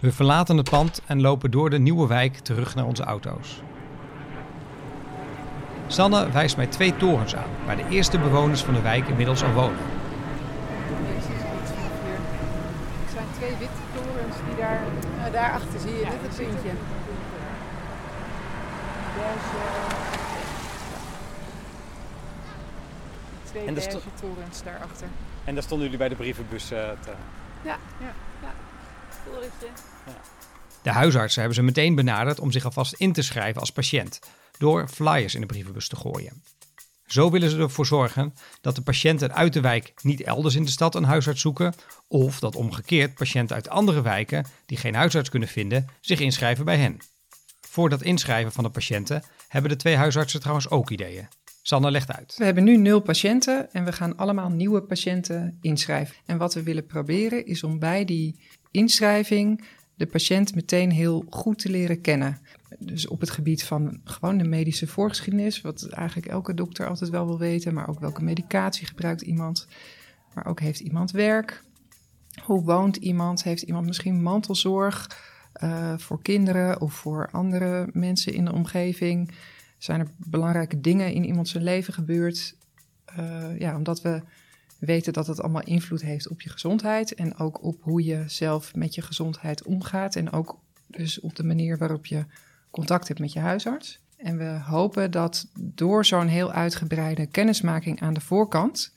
We 0.00 0.12
verlaten 0.12 0.56
het 0.56 0.70
pand 0.70 1.02
en 1.06 1.20
lopen 1.20 1.50
door 1.50 1.70
de 1.70 1.78
nieuwe 1.78 2.06
wijk 2.06 2.36
terug 2.36 2.74
naar 2.74 2.86
onze 2.86 3.04
auto's. 3.04 3.62
Sanne 5.86 6.30
wijst 6.30 6.56
mij 6.56 6.66
twee 6.66 6.96
torens 6.96 7.36
aan, 7.36 7.50
waar 7.66 7.76
de 7.76 7.88
eerste 7.88 8.18
bewoners 8.18 8.62
van 8.62 8.74
de 8.74 8.80
wijk 8.80 9.08
inmiddels 9.08 9.42
al 9.42 9.52
wonen. 9.52 9.76
Het 13.00 13.12
zijn 13.12 13.26
twee 13.36 13.50
witte 13.58 13.82
torens 13.94 14.36
die 14.48 14.56
daar, 14.56 14.82
uh, 15.26 15.32
daarachter 15.32 15.80
zie 15.80 15.90
je, 15.90 16.00
ja, 16.00 16.10
dit 16.10 16.20
het 16.22 16.36
puntje. 16.36 16.70
Twee 23.54 23.66
En 23.66 23.76
er 23.76 23.82
sto- 23.82 23.92
beige 23.92 24.08
torens 24.20 24.62
daarachter. 24.62 25.08
En 25.44 25.54
daar 25.54 25.62
stonden 25.62 25.84
jullie 25.84 25.98
bij 25.98 26.08
de 26.08 26.14
brievenbus 26.14 26.66
te... 26.66 26.94
Ja, 27.64 27.78
Torentje. 29.24 29.66
De 30.82 30.90
huisartsen 30.90 31.40
hebben 31.40 31.58
ze 31.58 31.64
meteen 31.64 31.94
benaderd 31.94 32.40
om 32.40 32.52
zich 32.52 32.64
alvast 32.64 32.92
in 32.92 33.12
te 33.12 33.22
schrijven 33.22 33.60
als 33.60 33.70
patiënt, 33.72 34.20
door 34.58 34.88
flyers 34.88 35.34
in 35.34 35.40
de 35.40 35.46
brievenbus 35.46 35.88
te 35.88 35.96
gooien. 35.96 36.42
Zo 37.06 37.30
willen 37.30 37.50
ze 37.50 37.58
ervoor 37.58 37.86
zorgen 37.86 38.34
dat 38.60 38.74
de 38.74 38.82
patiënten 38.82 39.34
uit 39.34 39.52
de 39.52 39.60
wijk 39.60 39.92
niet 40.02 40.20
elders 40.20 40.54
in 40.54 40.64
de 40.64 40.70
stad 40.70 40.94
een 40.94 41.04
huisarts 41.04 41.40
zoeken, 41.40 41.74
of 42.08 42.38
dat 42.38 42.56
omgekeerd 42.56 43.14
patiënten 43.14 43.56
uit 43.56 43.68
andere 43.68 44.02
wijken 44.02 44.46
die 44.66 44.78
geen 44.78 44.94
huisarts 44.94 45.28
kunnen 45.28 45.48
vinden, 45.48 45.88
zich 46.00 46.20
inschrijven 46.20 46.64
bij 46.64 46.76
hen. 46.78 46.98
Voor 47.60 47.88
dat 47.88 48.02
inschrijven 48.02 48.52
van 48.52 48.64
de 48.64 48.70
patiënten 48.70 49.24
hebben 49.48 49.70
de 49.70 49.76
twee 49.76 49.96
huisartsen 49.96 50.40
trouwens 50.40 50.70
ook 50.70 50.90
ideeën. 50.90 51.28
Sanne 51.66 51.90
legt 51.90 52.12
uit. 52.12 52.34
We 52.36 52.44
hebben 52.44 52.64
nu 52.64 52.76
nul 52.76 53.00
patiënten 53.00 53.72
en 53.72 53.84
we 53.84 53.92
gaan 53.92 54.16
allemaal 54.16 54.50
nieuwe 54.50 54.82
patiënten 54.82 55.58
inschrijven. 55.60 56.16
En 56.26 56.38
wat 56.38 56.54
we 56.54 56.62
willen 56.62 56.86
proberen 56.86 57.46
is 57.46 57.62
om 57.62 57.78
bij 57.78 58.04
die 58.04 58.40
inschrijving 58.70 59.64
de 59.94 60.06
patiënt 60.06 60.54
meteen 60.54 60.90
heel 60.90 61.24
goed 61.30 61.58
te 61.58 61.70
leren 61.70 62.00
kennen. 62.00 62.38
Dus 62.78 63.06
op 63.06 63.20
het 63.20 63.30
gebied 63.30 63.64
van 63.64 64.00
gewoon 64.04 64.38
de 64.38 64.44
medische 64.44 64.86
voorgeschiedenis, 64.86 65.60
wat 65.60 65.88
eigenlijk 65.88 66.26
elke 66.28 66.54
dokter 66.54 66.88
altijd 66.88 67.10
wel 67.10 67.26
wil 67.26 67.38
weten, 67.38 67.74
maar 67.74 67.88
ook 67.88 68.00
welke 68.00 68.24
medicatie 68.24 68.86
gebruikt 68.86 69.22
iemand. 69.22 69.66
Maar 70.34 70.46
ook 70.46 70.60
heeft 70.60 70.80
iemand 70.80 71.10
werk? 71.10 71.62
Hoe 72.42 72.64
woont 72.64 72.96
iemand? 72.96 73.42
Heeft 73.42 73.62
iemand 73.62 73.86
misschien 73.86 74.22
mantelzorg 74.22 75.20
eh, 75.52 75.94
voor 75.98 76.22
kinderen 76.22 76.80
of 76.80 76.94
voor 76.94 77.28
andere 77.30 77.88
mensen 77.92 78.32
in 78.32 78.44
de 78.44 78.52
omgeving? 78.52 79.32
Zijn 79.84 80.00
er 80.00 80.10
belangrijke 80.16 80.80
dingen 80.80 81.12
in 81.12 81.24
iemand 81.24 81.48
zijn 81.48 81.64
leven 81.64 81.94
gebeurd? 81.94 82.56
Eh, 83.04 83.58
ja, 83.58 83.76
omdat 83.76 84.02
we 84.02 84.22
weten 84.78 85.12
dat 85.12 85.26
het 85.26 85.40
allemaal 85.40 85.62
invloed 85.62 86.02
heeft 86.02 86.28
op 86.28 86.40
je 86.40 86.50
gezondheid 86.50 87.14
en 87.14 87.36
ook 87.38 87.62
op 87.62 87.82
hoe 87.82 88.04
je 88.04 88.24
zelf 88.26 88.74
met 88.74 88.94
je 88.94 89.02
gezondheid 89.02 89.62
omgaat 89.62 90.16
en 90.16 90.32
ook 90.32 90.58
dus 90.86 91.20
op 91.20 91.36
de 91.36 91.44
manier 91.44 91.78
waarop 91.78 92.06
je 92.06 92.24
contact 92.70 93.08
hebt 93.08 93.20
met 93.20 93.32
je 93.32 93.38
huisarts. 93.38 94.00
En 94.16 94.36
we 94.36 94.60
hopen 94.64 95.10
dat 95.10 95.46
door 95.58 96.04
zo'n 96.04 96.28
heel 96.28 96.52
uitgebreide 96.52 97.26
kennismaking 97.26 98.00
aan 98.00 98.14
de 98.14 98.20
voorkant, 98.20 98.94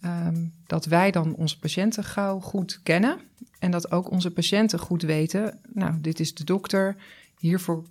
ehm, 0.00 0.44
dat 0.66 0.84
wij 0.84 1.10
dan 1.10 1.34
onze 1.34 1.58
patiënten 1.58 2.04
gauw 2.04 2.40
goed 2.40 2.80
kennen 2.82 3.18
en 3.58 3.70
dat 3.70 3.90
ook 3.90 4.10
onze 4.10 4.30
patiënten 4.30 4.78
goed 4.78 5.02
weten, 5.02 5.58
nou, 5.72 6.00
dit 6.00 6.20
is 6.20 6.34
de 6.34 6.44
dokter, 6.44 6.96
hiervoor 7.38 7.84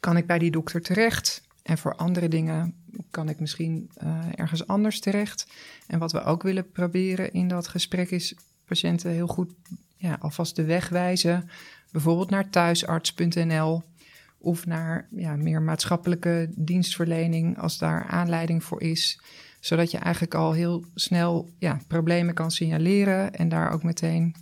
kan 0.00 0.16
ik 0.16 0.26
bij 0.26 0.38
die 0.38 0.50
dokter 0.50 0.82
terecht. 0.82 1.46
En 1.68 1.78
voor 1.78 1.94
andere 1.94 2.28
dingen 2.28 2.74
kan 3.10 3.28
ik 3.28 3.40
misschien 3.40 3.90
eh, 3.94 4.18
ergens 4.34 4.66
anders 4.66 5.00
terecht. 5.00 5.46
En 5.86 5.98
wat 5.98 6.12
we 6.12 6.22
ook 6.22 6.42
willen 6.42 6.70
proberen 6.70 7.32
in 7.32 7.48
dat 7.48 7.68
gesprek 7.68 8.10
is 8.10 8.34
patiënten 8.64 9.10
heel 9.10 9.26
goed 9.26 9.50
ja, 9.96 10.16
alvast 10.20 10.56
de 10.56 10.64
weg 10.64 10.88
wijzen. 10.88 11.50
Bijvoorbeeld 11.92 12.30
naar 12.30 12.50
thuisarts.nl 12.50 13.82
of 14.38 14.66
naar 14.66 15.08
ja, 15.10 15.36
meer 15.36 15.62
maatschappelijke 15.62 16.48
dienstverlening 16.56 17.58
als 17.58 17.78
daar 17.78 18.06
aanleiding 18.06 18.64
voor 18.64 18.82
is. 18.82 19.20
Zodat 19.60 19.90
je 19.90 19.98
eigenlijk 19.98 20.34
al 20.34 20.52
heel 20.52 20.84
snel 20.94 21.48
ja, 21.58 21.80
problemen 21.86 22.34
kan 22.34 22.50
signaleren 22.50 23.34
en 23.34 23.48
daar 23.48 23.70
ook 23.70 23.82
meteen 23.82 24.34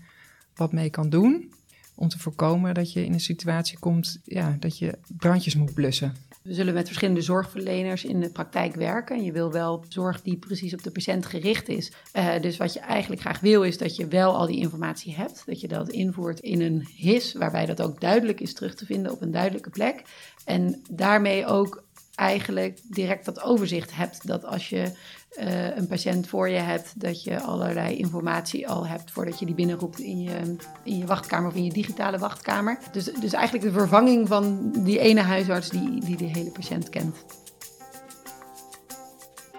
wat 0.55 0.73
mee 0.73 0.91
kan 0.91 1.11
doen. 1.11 1.53
Om 1.95 2.09
te 2.09 2.19
voorkomen 2.19 2.75
dat 2.75 2.93
je 2.93 3.05
in 3.05 3.13
een 3.13 3.21
situatie 3.21 3.79
komt 3.79 4.21
ja, 4.25 4.57
dat 4.61 4.79
je 4.79 4.99
brandjes 5.17 5.55
moet 5.55 5.75
blussen. 5.75 6.26
We 6.47 6.55
zullen 6.55 6.75
met 6.75 6.87
verschillende 6.87 7.21
zorgverleners 7.21 8.05
in 8.05 8.21
de 8.21 8.31
praktijk 8.31 8.75
werken. 8.75 9.17
En 9.17 9.25
je 9.25 9.33
wil 9.33 9.53
wel 9.53 9.85
zorg 9.89 10.23
die 10.23 10.37
precies 10.37 10.75
op 10.75 10.83
de 10.83 10.91
patiënt 10.91 11.27
gericht 11.27 11.69
is. 11.69 11.93
Eh, 12.13 12.41
dus 12.41 12.57
wat 12.57 12.73
je 12.73 12.81
eigenlijk 12.81 13.21
graag 13.21 13.41
wil, 13.41 13.63
is 13.63 13.79
dat 13.79 13.97
je 13.97 14.07
wel 14.07 14.37
al 14.37 14.47
die 14.47 14.61
informatie 14.61 15.15
hebt. 15.15 15.43
Dat 15.47 15.61
je 15.61 15.69
dat 15.69 15.89
invoert 15.89 16.41
in 16.41 16.61
een 16.61 16.87
HIS, 16.97 17.33
waarbij 17.33 17.67
dat 17.67 17.83
ook 17.83 18.01
duidelijk 18.01 18.41
is 18.41 18.55
terug 18.55 18.75
te 18.75 18.87
vinden 18.87 19.13
op 19.13 19.23
een 19.23 19.31
duidelijke 19.31 19.71
plek. 19.71 20.03
En 20.45 20.83
daarmee 20.91 21.47
ook 21.47 21.85
eigenlijk 22.15 22.79
direct 22.83 23.25
dat 23.25 23.43
overzicht 23.43 23.97
hebt. 23.97 24.27
Dat 24.27 24.45
als 24.45 24.69
je 24.69 24.93
eh, 25.37 25.77
een 25.77 25.87
patiënt 25.87 26.29
voor 26.29 26.49
je 26.49 26.59
hebt, 26.59 27.01
dat 27.01 27.25
je 27.25 27.41
allerlei 27.41 27.97
informatie 27.97 28.69
al 28.69 28.87
hebt 28.87 29.11
voordat 29.11 29.39
je 29.39 29.47
die 29.47 29.55
binnenroept 29.55 30.01
in 30.01 30.23
je, 30.23 30.57
in 30.83 30.99
je 30.99 31.07
wachtkamer 31.07 31.49
of 31.49 31.55
in 31.55 31.65
je 31.65 31.73
digitale 31.73 32.19
wachtkamer. 32.19 32.79
Dus, 32.93 33.05
dus 33.05 33.33
eigenlijk 33.33 33.65
de 33.65 33.79
vervanging 33.79 34.29
van 34.29 34.73
die 34.79 34.99
ene 34.99 35.21
huisarts 35.21 35.69
die, 35.69 36.01
die 36.01 36.17
de 36.17 36.25
hele 36.25 36.51
patiënt 36.51 36.89
kent. 36.89 37.17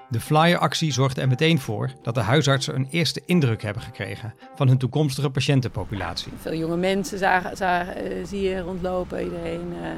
De 0.10 0.20
flyeractie 0.20 0.92
zorgde 0.92 1.22
er 1.22 1.28
meteen 1.28 1.60
voor 1.60 1.92
dat 2.02 2.16
de 2.16 2.22
huisartsen 2.22 2.76
een 2.76 2.88
eerste 2.90 3.22
indruk 3.26 3.62
hebben 3.62 3.82
gekregen 3.84 4.34
van 4.56 4.68
hun 4.68 4.78
toekomstige 4.78 5.30
patiëntenpopulatie. 5.30 6.32
Veel 6.42 6.54
jonge 6.56 6.78
mensen 6.78 7.18
zagen, 7.18 7.58
zagen, 7.58 7.96
eh, 7.96 8.26
zie 8.26 8.42
je 8.42 8.60
rondlopen, 8.60 9.24
iedereen. 9.24 9.74
eh, 9.82 9.90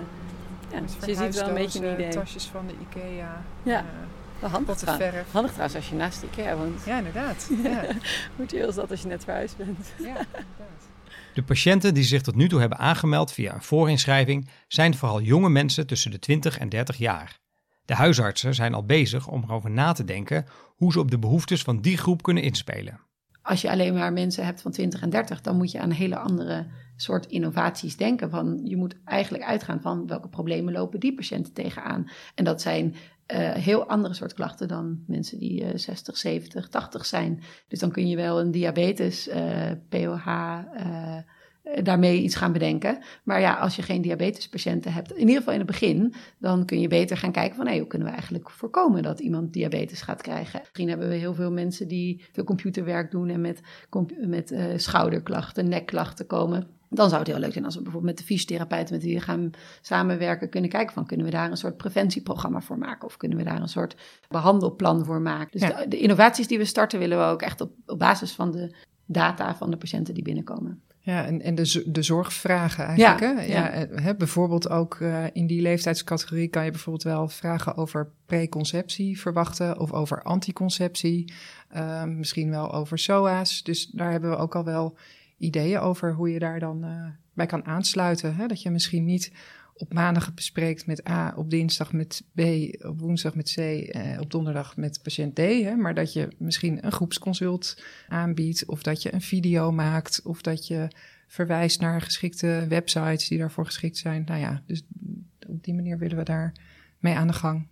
ja, 0.72 0.80
dus 0.80 1.06
je 1.06 1.16
ziet 1.16 1.36
wel 1.40 1.48
een 1.48 1.54
beetje 1.54 1.88
een 1.88 1.94
idee. 1.94 2.10
tasjes 2.10 2.46
van 2.46 2.68
de 2.68 2.74
Ikea. 2.82 3.42
Ja. 3.64 3.86
Wel 4.40 4.50
handig, 4.50 4.68
potten 4.70 4.88
trouwens. 4.88 5.12
verf. 5.16 5.32
handig 5.32 5.52
trouwens 5.52 5.78
als 5.78 5.90
je 5.90 5.96
naast 5.96 6.22
de 6.22 6.28
IKEA 6.28 6.56
woont. 6.58 6.84
Ja, 6.86 6.98
inderdaad. 6.98 7.50
Ja, 7.64 7.84
Hoe 8.36 8.46
chill 8.48 8.68
is 8.68 8.76
dat 8.76 8.92
als 8.92 9.02
je 9.02 9.08
net 9.08 9.24
verhuisd 9.24 9.58
bent? 9.58 9.88
ja, 9.98 10.06
inderdaad. 10.08 10.88
De 11.34 11.44
patiënten 11.44 11.94
die 11.94 12.04
zich 12.04 12.22
tot 12.22 12.36
nu 12.36 12.48
toe 12.50 12.60
hebben 12.60 12.78
aangemeld 12.78 13.32
via 13.32 13.54
een 13.54 13.62
voorinschrijving 13.64 14.50
zijn 14.68 14.96
vooral 14.96 15.22
jonge 15.22 15.50
mensen 15.50 15.88
tussen 15.88 16.12
de 16.12 16.20
20 16.20 16.58
en 16.58 16.70
30 16.70 16.98
jaar. 16.98 17.40
De 17.86 17.94
huisartsen 17.96 18.56
zijn 18.56 18.74
al 18.74 18.86
bezig 18.86 19.28
om 19.28 19.44
erover 19.44 19.70
na 19.72 19.92
te 19.92 20.04
denken 20.04 20.46
hoe 20.76 20.92
ze 20.92 21.00
op 21.00 21.12
de 21.12 21.20
behoeftes 21.20 21.62
van 21.62 21.82
die 21.82 21.98
groep 21.98 22.22
kunnen 22.24 22.44
inspelen. 22.44 23.00
Als 23.42 23.62
je 23.62 23.70
alleen 23.72 23.94
maar 23.94 24.14
mensen 24.14 24.46
hebt 24.46 24.62
van 24.62 24.72
20 24.72 25.02
en 25.02 25.10
30, 25.10 25.42
dan 25.42 25.58
moet 25.58 25.72
je 25.72 25.80
aan 25.80 25.90
een 25.90 25.96
hele 25.96 26.18
andere 26.18 26.68
soort 26.96 27.26
innovaties 27.26 27.98
denken. 27.98 28.30
Van, 28.30 28.62
je 28.64 28.78
moet 28.78 28.96
eigenlijk 29.06 29.44
uitgaan 29.44 29.82
van 29.82 30.08
welke 30.08 30.28
problemen 30.28 30.74
lopen 30.74 31.00
die 31.00 31.16
patiënten 31.16 31.54
tegenaan. 31.54 32.10
En 32.36 32.44
dat 32.44 32.62
zijn 32.62 32.96
eh, 33.30 33.52
heel 33.52 33.88
andere 33.88 34.14
soort 34.14 34.34
klachten 34.34 34.68
dan 34.68 35.04
mensen 35.08 35.40
die 35.40 35.64
eh, 35.64 35.78
60, 35.78 36.18
70, 36.18 36.70
80 36.70 37.06
zijn. 37.06 37.42
Dus 37.68 37.80
dan 37.80 37.92
kun 37.92 38.08
je 38.08 38.16
wel 38.16 38.40
een 38.40 38.52
diabetes, 38.52 39.30
POH, 39.90 40.28
eh, 40.28 41.18
eh, 41.64 41.84
daarmee 41.84 42.22
iets 42.22 42.36
gaan 42.36 42.52
bedenken. 42.52 43.00
Maar 43.24 43.40
ja, 43.40 43.54
als 43.54 43.76
je 43.76 43.82
geen 43.82 44.02
diabetespatiënten 44.02 44.94
hebt, 44.94 45.12
in 45.12 45.20
ieder 45.20 45.36
geval 45.36 45.54
in 45.54 45.60
het 45.60 45.68
begin, 45.68 46.14
dan 46.38 46.66
kun 46.66 46.80
je 46.80 46.88
beter 46.88 47.18
gaan 47.18 47.32
kijken 47.32 47.56
van 47.56 47.68
hoe 47.68 47.88
kunnen 47.88 48.08
we 48.08 48.14
eigenlijk 48.14 48.50
voorkomen 48.50 49.04
dat 49.04 49.20
iemand 49.20 49.54
diabetes 49.54 50.02
gaat 50.02 50.22
krijgen. 50.22 50.60
Misschien 50.60 50.90
hebben 50.90 51.10
we 51.10 51.16
heel 51.16 51.34
veel 51.34 51.52
mensen 51.52 51.88
die 51.88 52.26
veel 52.32 52.44
computerwerk 52.44 53.12
doen 53.12 53.30
en 53.30 53.42
met, 53.42 53.62
met 54.26 54.56
schouderklachten, 54.76 55.68
nekklachten 55.68 56.26
komen. 56.26 56.79
Dan 56.90 57.10
zou 57.10 57.22
het 57.22 57.32
heel 57.32 57.40
leuk 57.40 57.52
zijn 57.54 57.66
als 57.66 57.76
we 57.76 57.82
bijvoorbeeld 57.82 58.16
met 58.16 58.22
de 58.28 58.34
fysiotherapeuten 58.34 58.94
met 58.94 59.04
wie 59.04 59.16
we 59.16 59.22
gaan 59.22 59.50
samenwerken 59.82 60.50
kunnen 60.50 60.70
kijken 60.70 60.94
van 60.94 61.06
kunnen 61.06 61.26
we 61.26 61.32
daar 61.32 61.52
een 61.52 61.58
soort 61.58 61.78
preventieprogramma 61.78 62.62
voor 62.62 62.78
maken 62.78 63.08
of 63.08 63.18
kunnen 63.18 63.38
we 63.38 63.44
daar 63.44 63.62
een 63.62 63.68
soort 63.70 63.96
behandelplan 64.30 65.06
voor 65.06 65.22
maken. 65.22 65.60
Dus 65.60 65.70
Ja. 65.70 65.82
de, 65.82 65.88
de 65.88 66.00
innovaties 66.00 66.48
die 66.48 66.58
we 66.58 66.66
starten 66.66 67.00
willen 67.00 67.18
we 67.18 67.24
ook 67.24 67.42
echt 67.42 67.62
op, 67.62 67.72
op 67.86 68.00
basis 68.00 68.32
van 68.32 68.52
de 68.52 68.76
data 69.06 69.56
van 69.56 69.72
de 69.72 69.78
patiënten 69.78 70.14
die 70.14 70.24
binnenkomen. 70.24 70.82
Ja, 71.02 71.26
en, 71.26 71.42
en 71.42 71.56
de, 71.56 71.84
de 71.92 72.02
zorgvragen 72.02 72.86
eigenlijk. 72.86 73.20
Ja, 73.20 73.36
hè? 73.36 73.42
ja. 73.54 73.76
Ja, 73.76 73.88
hè, 74.02 74.16
bijvoorbeeld 74.16 74.70
ook 74.70 74.96
eh, 75.00 75.24
in 75.34 75.48
die 75.48 75.62
leeftijdscategorie 75.62 76.48
kan 76.48 76.66
je 76.66 76.72
bijvoorbeeld 76.72 77.04
wel 77.04 77.28
vragen 77.28 77.78
over 77.78 78.12
preconceptie 78.26 79.20
verwachten 79.20 79.80
of 79.80 79.92
over 79.94 80.24
anticonceptie. 80.24 81.34
eh, 81.70 82.04
misschien 82.04 82.50
wel 82.50 82.74
over 82.74 83.00
SOA's. 83.00 83.64
Dus 83.64 83.86
daar 83.86 84.12
hebben 84.12 84.30
we 84.30 84.36
ook 84.36 84.56
al 84.56 84.64
wel 84.64 84.98
ideeën 85.40 85.80
over 85.80 86.14
hoe 86.14 86.30
je 86.30 86.40
daar 86.40 86.60
dan 86.60 86.84
eh, 86.84 87.06
bij 87.34 87.46
kan 87.46 87.66
aansluiten. 87.66 88.36
Hè? 88.36 88.48
Dat 88.48 88.62
je 88.62 88.70
misschien 88.70 89.06
niet 89.06 89.32
op 89.74 89.94
maandag 89.94 90.34
bespreekt 90.34 90.86
met 90.86 91.10
A, 91.10 91.34
op 91.36 91.50
dinsdag 91.50 91.94
met 91.94 92.24
B, 92.36 92.42
op 92.86 93.00
woensdag 93.00 93.36
met 93.36 93.54
C, 93.56 93.58
eh, 93.58 94.20
op 94.20 94.32
donderdag 94.32 94.78
met 94.78 95.00
patiënt 95.04 95.36
D. 95.36 95.38
Hè? 95.38 95.76
Maar 95.76 95.94
dat 95.94 96.14
je 96.14 96.28
misschien 96.38 96.86
een 96.86 96.92
groepsconsult 96.92 97.84
aanbiedt, 98.08 98.66
of 98.66 98.84
dat 98.84 99.02
je 99.02 99.14
een 99.14 99.22
video 99.22 99.72
maakt, 99.72 100.22
of 100.24 100.42
dat 100.42 100.68
je 100.68 100.88
verwijst 101.28 101.82
naar 101.82 102.02
geschikte 102.02 102.66
websites 102.70 103.28
die 103.28 103.38
daarvoor 103.38 103.66
geschikt 103.66 103.98
zijn. 103.98 104.24
Nou 104.26 104.40
ja, 104.40 104.62
dus 104.66 104.84
op 105.48 105.64
die 105.64 105.74
manier 105.74 105.98
willen 105.98 106.18
we 106.18 106.24
daar 106.24 106.54
mee 107.00 107.16
aan 107.16 107.28
de 107.28 107.34
gang. 107.34 107.68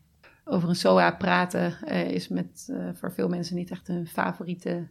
Over 0.50 0.70
een 0.70 0.76
SOA 0.76 1.12
praten 1.12 1.78
eh, 1.86 2.10
is 2.10 2.28
met, 2.28 2.68
eh, 2.72 2.90
voor 2.94 3.14
veel 3.14 3.30
mensen 3.30 3.56
niet 3.56 3.72
echt 3.72 3.88
een 3.88 4.08
favoriete 4.08 4.88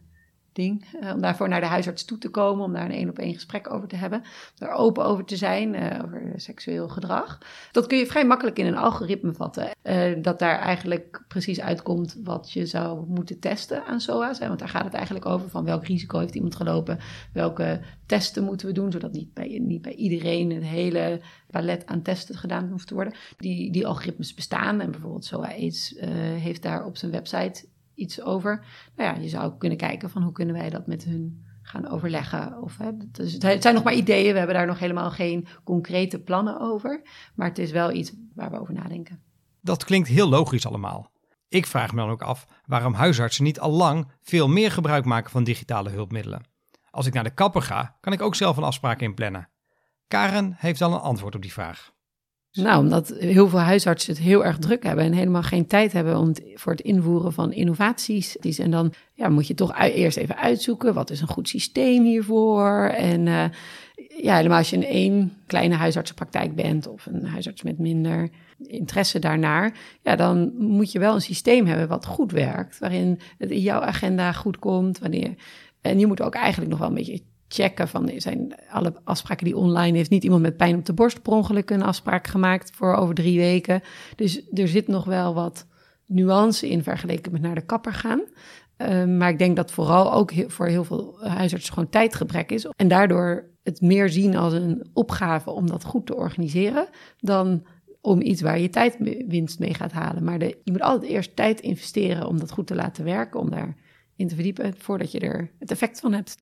ding. 0.57 0.85
eh, 1.01 1.13
om 1.13 1.21
daarvoor 1.21 1.49
naar 1.49 1.61
de 1.61 1.67
huisarts 1.67 2.05
toe 2.05 2.17
te 2.17 2.29
komen, 2.29 2.65
om 2.65 2.73
daar 2.73 2.85
een 2.85 2.91
één 2.91 3.09
op 3.09 3.19
één 3.19 3.33
gesprek 3.33 3.73
over 3.73 3.87
te 3.87 3.95
hebben. 3.95 4.23
Daar 4.55 4.71
open 4.71 5.05
over 5.05 5.25
te 5.25 5.35
zijn, 5.35 5.75
eh, 5.75 6.03
over 6.03 6.33
seksueel 6.35 6.89
gedrag. 6.89 7.37
Dat 7.71 7.87
kun 7.87 7.97
je 7.97 8.05
vrij 8.05 8.25
makkelijk 8.25 8.59
in 8.59 8.65
een 8.65 8.77
algoritme 8.77 9.33
vatten. 9.33 9.75
eh, 9.81 10.13
dat 10.21 10.39
daar 10.39 10.59
eigenlijk 10.59 11.23
precies 11.27 11.61
uitkomt 11.61 12.17
wat 12.23 12.51
je 12.51 12.65
zou 12.65 13.05
moeten 13.07 13.39
testen 13.39 13.85
aan 13.85 14.01
SOA's. 14.01 14.39
Want 14.39 14.59
daar 14.59 14.69
gaat 14.69 14.83
het 14.83 14.93
eigenlijk 14.93 15.25
over 15.25 15.49
van 15.49 15.65
welk 15.65 15.85
risico 15.85 16.19
heeft 16.19 16.35
iemand 16.35 16.55
gelopen. 16.55 16.99
Welke 17.33 17.79
testen 18.05 18.43
moeten 18.43 18.67
we 18.67 18.73
doen, 18.73 18.91
zodat 18.91 19.11
niet 19.11 19.33
bij, 19.33 19.59
niet 19.61 19.81
bij 19.81 19.93
iedereen 19.93 20.51
het 20.51 20.63
hele 20.63 21.21
palet 21.51 21.85
aan 21.85 22.01
testen 22.01 22.35
gedaan 22.35 22.69
hoeft 22.69 22.87
te 22.87 22.93
worden. 22.93 23.13
Die, 23.37 23.71
die 23.71 23.87
algoritmes 23.87 24.33
bestaan 24.33 24.81
en 24.81 24.91
bijvoorbeeld 24.91 25.25
SOA 25.25 25.47
AIDS 25.47 25.95
heeft 26.39 26.61
daar 26.61 26.85
op 26.85 26.97
zijn 26.97 27.11
website 27.11 27.65
iets 27.97 28.21
over. 28.21 28.65
Nou 28.95 29.15
ja, 29.15 29.21
je 29.21 29.29
zou 29.29 29.57
kunnen 29.57 29.77
kijken 29.77 30.09
van 30.09 30.21
hoe 30.21 30.31
kunnen 30.31 30.55
wij 30.55 30.69
dat 30.69 30.87
met 30.87 31.03
hun 31.03 31.45
gaan 31.61 31.87
overleggen. 31.87 32.61
Of, 32.61 32.77
hè, 32.77 32.91
dus 33.11 33.33
het 33.33 33.61
zijn 33.61 33.73
nog 33.73 33.83
maar 33.83 33.93
ideeën, 33.93 34.31
we 34.31 34.37
hebben 34.37 34.55
daar 34.55 34.67
nog 34.67 34.79
helemaal 34.79 35.11
geen 35.11 35.47
concrete 35.63 36.19
plannen 36.19 36.59
over. 36.59 37.01
Maar 37.35 37.47
het 37.47 37.57
is 37.57 37.71
wel 37.71 37.91
iets 37.91 38.13
waar 38.35 38.51
we 38.51 38.59
over 38.59 38.73
nadenken. 38.73 39.21
Dat 39.61 39.83
klinkt 39.83 40.07
heel 40.07 40.29
logisch 40.29 40.65
allemaal. 40.65 41.11
Ik 41.49 41.65
vraag 41.65 41.93
me 41.93 42.01
dan 42.01 42.09
ook 42.09 42.21
af 42.21 42.45
waarom 42.65 42.93
huisartsen 42.93 43.43
niet 43.43 43.59
al 43.59 43.71
lang 43.71 44.11
veel 44.21 44.47
meer 44.47 44.71
gebruik 44.71 45.05
maken 45.05 45.31
van 45.31 45.43
digitale 45.43 45.89
hulpmiddelen. 45.89 46.41
Als 46.89 47.05
ik 47.05 47.13
naar 47.13 47.23
de 47.23 47.33
kapper 47.33 47.61
ga, 47.61 47.97
kan 47.99 48.13
ik 48.13 48.21
ook 48.21 48.35
zelf 48.35 48.57
een 48.57 48.63
afspraak 48.63 49.01
inplannen. 49.01 49.49
Karen 50.07 50.55
heeft 50.57 50.81
al 50.81 50.93
een 50.93 50.99
antwoord 50.99 51.35
op 51.35 51.41
die 51.41 51.53
vraag. 51.53 51.95
Nou, 52.51 52.79
omdat 52.79 53.13
heel 53.17 53.49
veel 53.49 53.59
huisartsen 53.59 54.13
het 54.13 54.23
heel 54.23 54.45
erg 54.45 54.57
druk 54.57 54.83
hebben 54.83 55.05
en 55.05 55.13
helemaal 55.13 55.43
geen 55.43 55.67
tijd 55.67 55.93
hebben 55.93 56.17
om 56.17 56.31
voor 56.53 56.71
het 56.71 56.81
invoeren 56.81 57.33
van 57.33 57.53
innovaties. 57.53 58.37
En 58.37 58.71
dan 58.71 58.93
ja, 59.13 59.29
moet 59.29 59.47
je 59.47 59.53
toch 59.53 59.77
eerst 59.79 60.17
even 60.17 60.37
uitzoeken 60.37 60.93
wat 60.93 61.09
is 61.09 61.21
een 61.21 61.27
goed 61.27 61.49
systeem 61.49 62.03
hiervoor. 62.03 62.79
En 62.87 63.27
eh, 63.27 63.43
ja, 64.21 64.35
helemaal 64.35 64.57
als 64.57 64.69
je 64.69 64.75
in 64.75 64.85
één 64.85 65.33
kleine 65.45 65.75
huisartsenpraktijk 65.75 66.55
bent 66.55 66.87
of 66.87 67.05
een 67.05 67.25
huisarts 67.25 67.63
met 67.63 67.79
minder 67.79 68.29
interesse 68.57 69.19
daarnaar, 69.19 69.77
ja, 70.01 70.15
dan 70.15 70.53
moet 70.57 70.91
je 70.91 70.99
wel 70.99 71.13
een 71.13 71.21
systeem 71.21 71.65
hebben 71.65 71.87
wat 71.87 72.05
goed 72.05 72.31
werkt, 72.31 72.79
waarin 72.79 73.19
het 73.37 73.51
in 73.51 73.61
jouw 73.61 73.81
agenda 73.81 74.31
goed 74.31 74.59
komt. 74.59 74.99
Wanneer, 74.99 75.35
en 75.81 75.99
je 75.99 76.07
moet 76.07 76.21
ook 76.21 76.35
eigenlijk 76.35 76.69
nog 76.71 76.79
wel 76.79 76.87
een 76.87 76.93
beetje 76.93 77.21
checken 77.47 77.87
van 77.87 78.11
zijn 78.15 78.55
alle 78.69 78.93
afspraken 79.03 79.45
die 79.45 79.57
online 79.57 79.97
heeft. 79.97 80.09
Niet 80.09 80.23
iemand 80.23 80.41
met 80.41 80.57
pijn 80.57 80.75
op 80.75 80.85
de 80.85 80.93
borst 80.93 81.21
per 81.21 81.33
ongeluk 81.33 81.69
een 81.69 81.83
afspraak 81.83 82.27
gemaakt 82.27 82.71
voor 82.75 82.95
over 82.95 83.15
drie 83.15 83.39
weken. 83.39 83.81
Dus 84.15 84.41
er 84.53 84.67
zit 84.67 84.87
nog 84.87 85.05
wel 85.05 85.33
wat 85.33 85.65
nuance 86.05 86.69
in 86.69 86.83
vergeleken 86.83 87.31
met 87.31 87.41
naar 87.41 87.55
de 87.55 87.65
kapper 87.65 87.93
gaan. 87.93 88.21
Um, 88.77 89.17
maar 89.17 89.29
ik 89.29 89.37
denk 89.37 89.55
dat 89.55 89.71
vooral 89.71 90.13
ook 90.13 90.31
voor 90.47 90.67
heel 90.67 90.83
veel 90.83 91.17
huisartsen 91.19 91.73
gewoon 91.73 91.89
tijdgebrek 91.89 92.51
is. 92.51 92.65
En 92.65 92.87
daardoor 92.87 93.49
het 93.63 93.81
meer 93.81 94.09
zien 94.09 94.35
als 94.35 94.53
een 94.53 94.89
opgave 94.93 95.49
om 95.49 95.67
dat 95.67 95.83
goed 95.83 96.05
te 96.05 96.15
organiseren. 96.15 96.87
Dan 97.19 97.65
om 98.01 98.21
iets 98.21 98.41
waar 98.41 98.59
je 98.59 98.69
tijdwinst 98.69 99.59
mee 99.59 99.73
gaat 99.73 99.91
halen. 99.91 100.23
Maar 100.23 100.39
de, 100.39 100.57
je 100.63 100.71
moet 100.71 100.81
altijd 100.81 101.11
eerst 101.11 101.35
tijd 101.35 101.59
investeren 101.59 102.27
om 102.27 102.39
dat 102.39 102.51
goed 102.51 102.67
te 102.67 102.75
laten 102.75 103.03
werken. 103.03 103.39
Om 103.39 103.49
daarin 103.49 104.27
te 104.27 104.35
verdiepen 104.35 104.73
voordat 104.77 105.11
je 105.11 105.19
er 105.19 105.51
het 105.59 105.71
effect 105.71 105.99
van 105.99 106.13
hebt. 106.13 106.35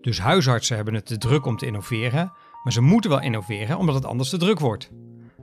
Dus 0.00 0.18
huisartsen 0.18 0.76
hebben 0.76 0.94
het 0.94 1.06
te 1.06 1.18
druk 1.18 1.46
om 1.46 1.56
te 1.56 1.66
innoveren, 1.66 2.32
maar 2.62 2.72
ze 2.72 2.80
moeten 2.80 3.10
wel 3.10 3.20
innoveren 3.20 3.78
omdat 3.78 3.94
het 3.94 4.04
anders 4.04 4.28
te 4.28 4.36
druk 4.36 4.58
wordt. 4.58 4.90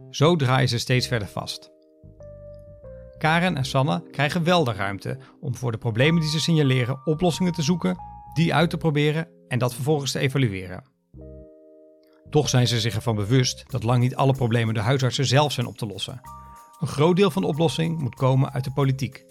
Zo 0.10 0.36
draaien 0.36 0.70
ze 0.70 0.78
steeds 0.78 1.08
verder 1.08 1.28
vast. 1.28 1.72
Karen 3.18 3.58
en 3.58 3.66
Sanne 3.66 4.04
krijgen 4.12 4.44
wel 4.44 4.64
de 4.64 4.74
ruimte 4.74 5.18
om 5.40 5.56
voor 5.56 5.72
de 5.72 5.78
problemen 5.78 6.22
die 6.22 6.30
ze 6.30 6.40
signaleren 6.40 7.06
oplossingen 7.06 7.54
te 7.54 7.62
zoeken, 7.62 7.98
die 8.34 8.54
uit 8.54 8.70
te 8.70 8.78
proberen 8.78 9.28
en 9.48 9.60
dat 9.60 9.74
vervolgens 9.74 10.12
te 10.12 10.20
evalueren. 10.20 10.84
Toch 12.30 12.50
zijn 12.50 12.68
ze 12.68 12.80
zich 12.80 12.96
ervan 12.96 13.16
bewust 13.16 13.64
dat 13.68 13.84
lang 13.84 14.00
niet 14.00 14.16
alle 14.16 14.34
problemen 14.34 14.74
door 14.74 14.84
huisartsen 14.84 15.26
zelf 15.26 15.52
zijn 15.52 15.68
op 15.68 15.78
te 15.78 15.88
lossen. 15.88 16.22
Een 16.80 16.88
groot 16.88 17.16
deel 17.16 17.32
van 17.32 17.42
de 17.42 17.48
oplossing 17.48 18.00
moet 18.00 18.16
komen 18.16 18.54
uit 18.54 18.64
de 18.64 18.72
politiek. 18.72 19.26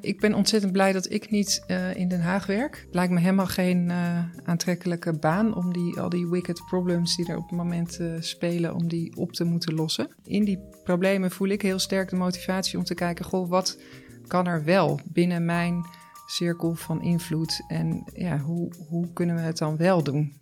Ik 0.00 0.20
ben 0.20 0.34
ontzettend 0.34 0.72
blij 0.72 0.92
dat 0.92 1.10
ik 1.12 1.30
niet 1.30 1.64
uh, 1.66 1.96
in 1.96 2.08
Den 2.08 2.20
Haag 2.20 2.46
werk. 2.46 2.86
Lijkt 2.90 3.12
me 3.12 3.20
helemaal 3.20 3.46
geen 3.46 3.88
uh, 3.88 4.24
aantrekkelijke 4.44 5.18
baan 5.18 5.54
om 5.54 5.72
die, 5.72 6.00
al 6.00 6.08
die 6.08 6.28
wicked 6.28 6.62
problems 6.68 7.16
die 7.16 7.28
er 7.28 7.36
op 7.36 7.48
het 7.48 7.58
moment 7.58 8.00
uh, 8.00 8.12
spelen, 8.20 8.74
om 8.74 8.88
die 8.88 9.16
op 9.16 9.32
te 9.32 9.44
moeten 9.44 9.74
lossen. 9.74 10.08
In 10.24 10.44
die 10.44 10.58
problemen 10.84 11.30
voel 11.30 11.48
ik 11.48 11.62
heel 11.62 11.78
sterk 11.78 12.08
de 12.08 12.16
motivatie 12.16 12.78
om 12.78 12.84
te 12.84 12.94
kijken, 12.94 13.24
goh, 13.24 13.48
wat 13.48 13.78
kan 14.26 14.46
er 14.46 14.64
wel 14.64 15.00
binnen 15.04 15.44
mijn 15.44 15.84
cirkel 16.26 16.74
van 16.74 17.02
invloed 17.02 17.64
en 17.68 18.02
ja, 18.14 18.38
hoe, 18.38 18.72
hoe 18.88 19.12
kunnen 19.12 19.36
we 19.36 19.42
het 19.42 19.58
dan 19.58 19.76
wel 19.76 20.02
doen? 20.02 20.32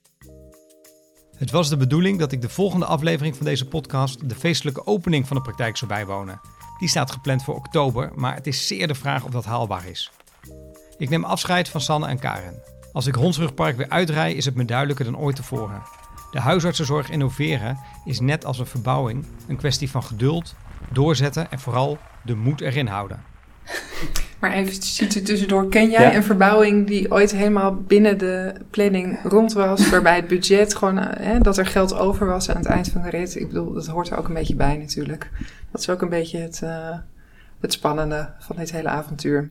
Het 1.37 1.51
was 1.51 1.69
de 1.69 1.77
bedoeling 1.77 2.19
dat 2.19 2.33
ik 2.33 2.41
de 2.41 2.49
volgende 2.49 2.87
aflevering 2.87 3.37
van 3.37 3.47
deze 3.47 3.69
podcast 3.69 4.29
de 4.29 4.35
feestelijke 4.35 4.87
opening 4.87 5.27
van 5.27 5.37
de 5.37 5.43
praktijk 5.43 5.77
zou 5.77 5.91
bijwonen. 5.91 6.41
Die 6.79 6.89
staat 6.89 7.11
gepland 7.11 7.45
voor 7.45 7.55
oktober, 7.55 8.13
maar 8.15 8.35
het 8.35 8.47
is 8.47 8.67
zeer 8.67 8.87
de 8.87 8.95
vraag 8.95 9.25
of 9.25 9.31
dat 9.31 9.45
haalbaar 9.45 9.87
is. 9.87 10.11
Ik 10.97 11.09
neem 11.09 11.25
afscheid 11.25 11.69
van 11.69 11.81
Sanne 11.81 12.07
en 12.07 12.19
Karen. 12.19 12.63
Als 12.93 13.07
ik 13.07 13.15
Hondsrugpark 13.15 13.77
weer 13.77 13.89
uitrij, 13.89 14.33
is 14.33 14.45
het 14.45 14.55
me 14.55 14.65
duidelijker 14.65 15.05
dan 15.05 15.19
ooit 15.19 15.37
tevoren. 15.37 15.83
De 16.31 16.41
huisartsenzorg 16.41 17.11
innoveren 17.11 17.79
is 18.05 18.21
net 18.21 18.45
als 18.45 18.59
een 18.59 18.67
verbouwing 18.67 19.27
een 19.49 19.57
kwestie 19.57 19.91
van 19.91 20.03
geduld, 20.03 20.55
doorzetten 20.93 21.51
en 21.51 21.61
vooral 21.61 21.99
de 22.25 22.35
moed 22.35 22.61
erin 22.61 22.87
houden. 22.87 23.23
Maar 24.39 24.53
even 24.53 24.83
ziet 24.83 25.15
u 25.15 25.23
tussendoor, 25.23 25.69
ken 25.69 25.91
jij 25.91 26.03
ja. 26.03 26.15
een 26.15 26.23
verbouwing 26.23 26.87
die 26.87 27.11
ooit 27.11 27.33
helemaal 27.33 27.75
binnen 27.75 28.19
de 28.19 28.53
planning 28.71 29.19
rond 29.23 29.53
was, 29.53 29.91
waarbij 29.91 30.17
het 30.17 30.27
budget 30.27 30.75
gewoon, 30.75 30.97
hè, 30.99 31.39
dat 31.39 31.59
er 31.59 31.67
geld 31.67 31.95
over 31.95 32.27
was 32.27 32.51
aan 32.51 32.57
het 32.57 32.67
eind 32.67 32.89
van 32.89 33.03
de 33.03 33.11
rit? 33.11 33.35
Ik 33.35 33.49
bedoel, 33.49 33.73
dat 33.73 33.87
hoort 33.87 34.11
er 34.11 34.19
ook 34.19 34.29
een 34.29 34.35
beetje 34.35 34.55
bij 34.55 34.77
natuurlijk. 34.77 35.31
Dat 35.71 35.81
is 35.81 35.91
ook 35.91 36.03
een 36.03 36.09
beetje 36.09 36.39
het, 36.39 36.61
uh, 36.65 36.97
het 37.61 37.73
spannende 37.73 38.31
van 38.39 38.57
dit 38.57 38.73
hele 38.73 38.89
avontuur. 38.89 39.49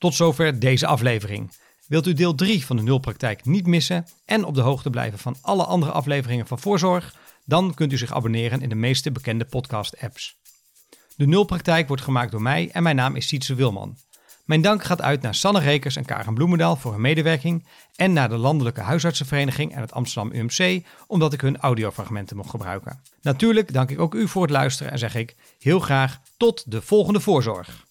Tot 0.00 0.14
zover 0.14 0.58
deze 0.58 0.86
aflevering. 0.86 1.50
Wilt 1.86 2.06
u 2.06 2.12
deel 2.12 2.34
3 2.34 2.66
van 2.66 2.76
de 2.76 2.82
Nulpraktijk 2.82 3.44
niet 3.44 3.66
missen 3.66 4.06
en 4.24 4.44
op 4.44 4.54
de 4.54 4.60
hoogte 4.60 4.90
blijven 4.90 5.18
van 5.18 5.36
alle 5.40 5.64
andere 5.64 5.92
afleveringen 5.92 6.46
van 6.46 6.58
Voorzorg? 6.58 7.14
Dan 7.44 7.74
kunt 7.74 7.92
u 7.92 7.98
zich 7.98 8.12
abonneren 8.12 8.62
in 8.62 8.68
de 8.68 8.74
meeste 8.74 9.10
bekende 9.10 9.44
podcast-apps. 9.44 10.36
De 11.16 11.26
Nulpraktijk 11.26 11.88
wordt 11.88 12.02
gemaakt 12.02 12.30
door 12.30 12.42
mij 12.42 12.70
en 12.72 12.82
mijn 12.82 12.96
naam 12.96 13.16
is 13.16 13.28
Sietse 13.28 13.54
Wilman. 13.54 13.96
Mijn 14.44 14.62
dank 14.62 14.84
gaat 14.84 15.02
uit 15.02 15.22
naar 15.22 15.34
Sanne 15.34 15.60
Rekers 15.60 15.96
en 15.96 16.04
Karen 16.04 16.34
Bloemendaal 16.34 16.76
voor 16.76 16.92
hun 16.92 17.00
medewerking 17.00 17.66
en 17.96 18.12
naar 18.12 18.28
de 18.28 18.36
Landelijke 18.36 18.80
Huisartsenvereniging 18.80 19.74
en 19.74 19.80
het 19.80 19.92
Amsterdam 19.92 20.32
UMC 20.32 20.86
omdat 21.06 21.32
ik 21.32 21.40
hun 21.40 21.58
audiofragmenten 21.58 22.36
mocht 22.36 22.50
gebruiken. 22.50 23.02
Natuurlijk 23.22 23.72
dank 23.72 23.90
ik 23.90 24.00
ook 24.00 24.14
u 24.14 24.28
voor 24.28 24.42
het 24.42 24.50
luisteren 24.50 24.92
en 24.92 24.98
zeg 24.98 25.14
ik 25.14 25.36
heel 25.58 25.80
graag 25.80 26.20
tot 26.36 26.70
de 26.70 26.82
volgende 26.82 27.20
Voorzorg. 27.20 27.88